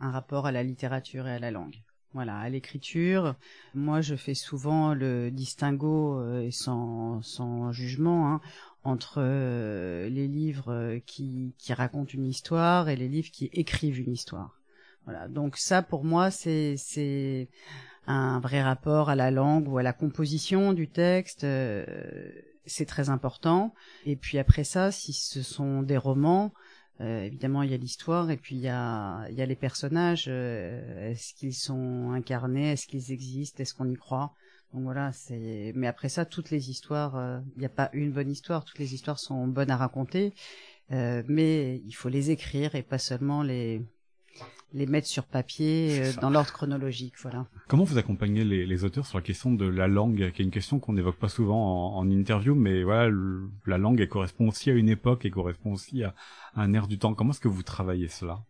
[0.00, 1.76] un rapport à la littérature et à la langue.
[2.14, 3.34] Voilà, à l'écriture,
[3.74, 8.40] moi je fais souvent le distinguo euh, sans, sans jugement hein,
[8.82, 14.12] entre euh, les livres qui, qui racontent une histoire et les livres qui écrivent une
[14.12, 14.58] histoire.
[15.04, 17.48] Voilà, donc ça pour moi c'est c'est
[18.06, 21.44] un vrai rapport à la langue ou à la composition du texte.
[21.44, 21.84] Euh,
[22.64, 23.74] c'est très important.
[24.06, 26.52] Et puis après ça, si ce sont des romans,
[27.00, 30.26] euh, évidemment, il y a l'histoire et puis il y a, y a les personnages.
[30.28, 32.72] Euh, est-ce qu'ils sont incarnés?
[32.72, 33.62] Est-ce qu'ils existent?
[33.62, 34.34] Est-ce qu'on y croit?
[34.72, 35.72] Donc voilà, c'est.
[35.74, 38.64] Mais après ça, toutes les histoires, euh, il n'y a pas une bonne histoire.
[38.64, 40.34] Toutes les histoires sont bonnes à raconter,
[40.90, 43.82] mais il faut les écrire et pas seulement les
[44.72, 47.46] les mettre sur papier euh, dans l'ordre chronologique, voilà.
[47.68, 50.50] Comment vous accompagnez les, les, auteurs sur la question de la langue, qui est une
[50.50, 53.14] question qu'on n'évoque pas souvent en, en, interview, mais voilà,
[53.66, 56.14] la langue elle correspond aussi à une époque et correspond aussi à,
[56.54, 57.14] un air du temps.
[57.14, 58.40] Comment est-ce que vous travaillez cela?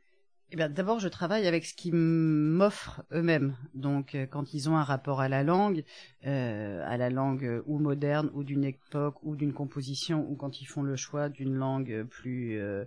[0.50, 3.54] Eh bien, d'abord, je travaille avec ce qu'ils m'offrent eux-mêmes.
[3.74, 5.84] Donc, euh, quand ils ont un rapport à la langue,
[6.26, 10.66] euh, à la langue ou moderne, ou d'une époque, ou d'une composition, ou quand ils
[10.66, 12.84] font le choix d'une langue plus euh,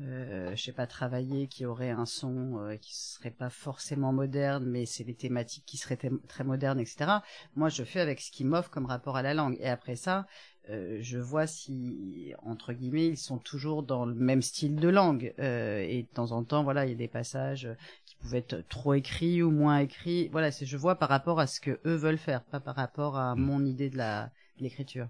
[0.00, 4.64] euh, je sais pas, travailler, qui aurait un son euh, qui serait pas forcément moderne,
[4.64, 5.98] mais c'est des thématiques qui seraient
[6.28, 7.20] très modernes, etc.
[7.56, 9.56] Moi, je fais avec ce qui m'offre comme rapport à la langue.
[9.60, 10.26] Et après ça,
[10.70, 15.34] euh, je vois si, entre guillemets, ils sont toujours dans le même style de langue.
[15.38, 17.68] Euh, et de temps en temps, voilà, il y a des passages
[18.06, 20.28] qui pouvaient être trop écrits ou moins écrits.
[20.28, 23.16] Voilà, c'est je vois par rapport à ce que eux veulent faire, pas par rapport
[23.16, 25.08] à mon idée de la de l'écriture.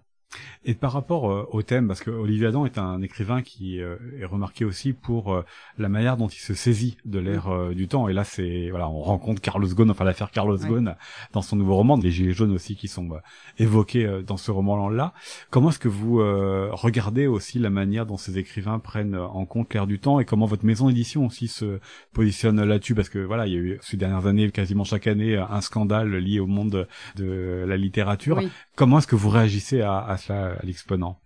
[0.65, 3.97] Et par rapport euh, au thème, parce que Olivier Adam est un écrivain qui euh,
[4.21, 5.45] est remarqué aussi pour euh,
[5.77, 8.09] la manière dont il se saisit de l'ère du temps.
[8.09, 10.95] Et là, c'est voilà, on rencontre Carlos Ghosn, enfin l'affaire Carlos Ghosn
[11.33, 13.09] dans son nouveau roman, des Gilets jaunes aussi qui sont
[13.59, 15.13] évoqués dans ce roman-là.
[15.51, 19.87] Comment est-ce que vous regardez aussi la manière dont ces écrivains prennent en compte l'ère
[19.87, 21.81] du temps et comment votre maison d'édition aussi se
[22.13, 22.95] positionne là-dessus?
[22.95, 26.15] Parce que voilà, il y a eu ces dernières années, quasiment chaque année, un scandale
[26.17, 28.41] lié au monde de la littérature.
[28.77, 31.19] Comment est-ce que vous réagissez à, à à l'exponent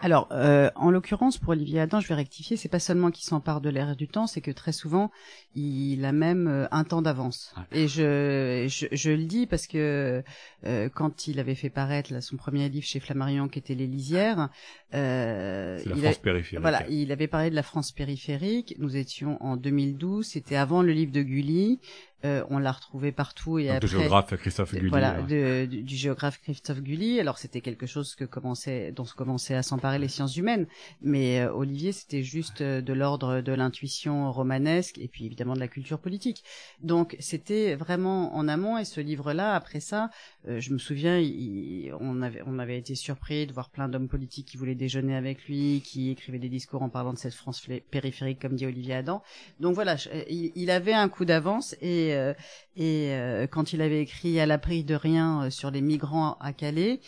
[0.00, 3.60] Alors, euh, en l'occurrence, pour Olivier Adam, je vais rectifier, c'est pas seulement qu'il s'empare
[3.60, 5.10] de l'air du temps, c'est que très souvent,
[5.54, 7.54] il a même euh, un temps d'avance.
[7.70, 10.24] Et je, je, je, le dis parce que
[10.64, 13.86] euh, quand il avait fait paraître là, son premier livre chez Flammarion, qui était Les
[13.86, 14.48] Lisières,
[14.94, 16.62] euh, la France périphérique.
[16.62, 18.74] Voilà, il avait parlé de la France périphérique.
[18.78, 21.80] Nous étions en 2012, c'était avant le livre de Gulli.
[22.24, 23.88] Euh, on l'a retrouvé partout et Donc, après.
[23.88, 24.88] Du géographe Christophe Gulli.
[24.88, 27.18] Voilà, de, du, du, géographe Christophe Gulli.
[27.18, 30.66] Alors c'était quelque chose que commençait, dont se commençait à s'emparer les sciences humaines,
[31.00, 35.60] mais euh, Olivier c'était juste euh, de l'ordre de l'intuition romanesque et puis évidemment de
[35.60, 36.44] la culture politique.
[36.80, 40.10] Donc c'était vraiment en amont et ce livre-là, après ça,
[40.48, 44.08] euh, je me souviens, il, on avait on avait été surpris de voir plein d'hommes
[44.08, 47.66] politiques qui voulaient déjeuner avec lui, qui écrivaient des discours en parlant de cette France
[47.90, 49.22] périphérique comme dit Olivier Adam.
[49.58, 49.96] Donc voilà,
[50.28, 52.34] il, il avait un coup d'avance et euh,
[52.76, 56.52] et euh, quand il avait écrit à l'abri de rien euh, sur les migrants à
[56.52, 57.00] Calais,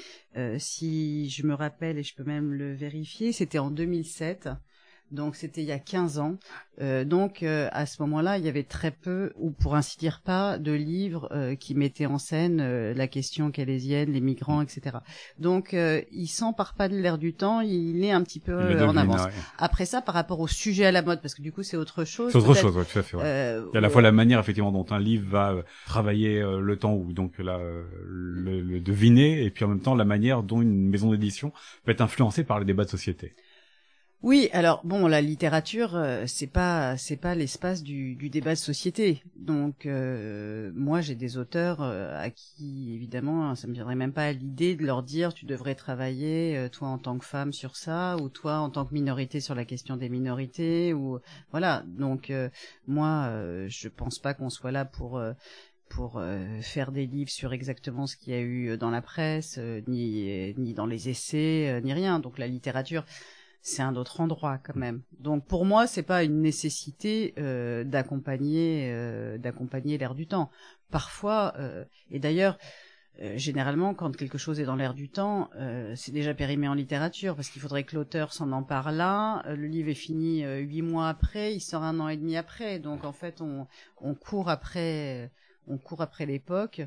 [0.58, 4.48] si je me rappelle et je peux même le vérifier, c'était en 2007.
[5.14, 6.36] Donc c'était il y a 15 ans.
[6.80, 10.20] Euh, donc euh, à ce moment-là, il y avait très peu, ou pour ainsi dire
[10.24, 14.98] pas, de livres euh, qui mettaient en scène la question calaisienne, les migrants, etc.
[15.38, 19.22] Donc il s'empare pas de l'air du temps, il est un petit peu en avance.
[19.58, 22.04] Après ça, par rapport au sujet à la mode, parce que du coup c'est autre
[22.04, 22.32] chose.
[22.32, 23.16] C'est autre chose, ouais, tout à fait.
[23.16, 25.54] il y a à la fois la manière effectivement dont un livre va
[25.86, 27.58] travailler le temps ou donc là
[28.04, 31.52] le, le deviner, et puis en même temps la manière dont une maison d'édition
[31.84, 33.34] peut être influencée par les débats de société.
[34.24, 38.58] Oui, alors bon, la littérature, euh, c'est pas c'est pas l'espace du, du, débat de
[38.58, 39.22] société.
[39.36, 44.24] Donc euh, moi, j'ai des auteurs euh, à qui évidemment, ça me viendrait même pas
[44.24, 48.16] à l'idée de leur dire tu devrais travailler toi en tant que femme sur ça
[48.16, 51.18] ou toi en tant que minorité sur la question des minorités ou
[51.50, 51.84] voilà.
[51.86, 52.32] Donc
[52.86, 53.30] moi,
[53.68, 55.22] je pense pas qu'on soit là pour
[55.90, 56.22] pour
[56.62, 60.72] faire des livres sur exactement ce qu'il y a eu dans la presse, ni ni
[60.72, 62.20] dans les essais, ni rien.
[62.20, 63.04] Donc la littérature
[63.66, 65.00] c'est un autre endroit quand même.
[65.18, 70.50] Donc pour moi, c'est pas une nécessité euh, d'accompagner euh, d'accompagner l'air du temps.
[70.90, 72.58] Parfois, euh, et d'ailleurs,
[73.22, 76.74] euh, généralement, quand quelque chose est dans l'air du temps, euh, c'est déjà périmé en
[76.74, 79.42] littérature parce qu'il faudrait que l'auteur s'en empare là.
[79.46, 82.78] Euh, le livre est fini huit mois après, il sort un an et demi après.
[82.78, 83.66] Donc en fait, on,
[84.02, 85.32] on court après,
[85.66, 86.82] on court après l'époque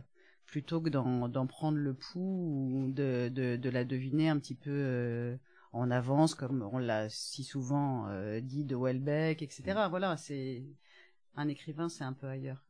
[0.45, 5.38] plutôt que d'en prendre le pouls ou de, de, de la deviner un petit peu
[5.74, 9.63] en avance, comme on l'a si souvent euh, dit de Welbeck, etc.
[9.89, 10.63] Voilà, c'est
[11.36, 12.63] un écrivain, c'est un peu ailleurs.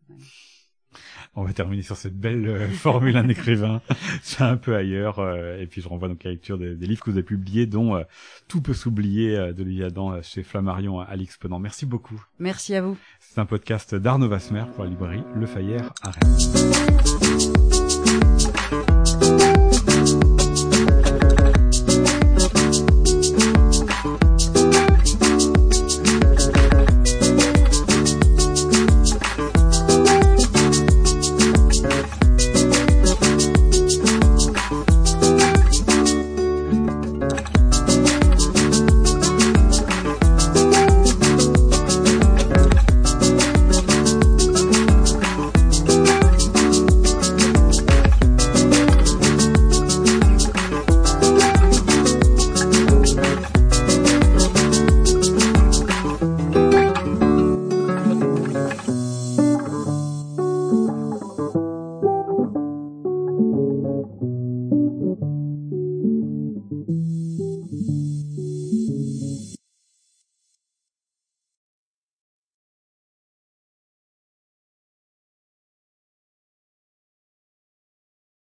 [1.36, 3.82] On va terminer sur cette belle euh, formule un écrivain,
[4.22, 5.20] c'est un peu ailleurs.
[5.20, 7.66] Euh, et puis je renvoie donc à la lecture des, livres que vous avez publiés,
[7.66, 8.04] dont
[8.48, 11.60] Tout peut s'oublier de Louis Adam chez Flammarion à l'Exponent.
[11.60, 12.24] Merci beaucoup.
[12.40, 12.98] Merci à vous.
[13.20, 17.87] C'est un podcast d'Arnaud Vasmer pour la librairie Le Fayère à Rennes.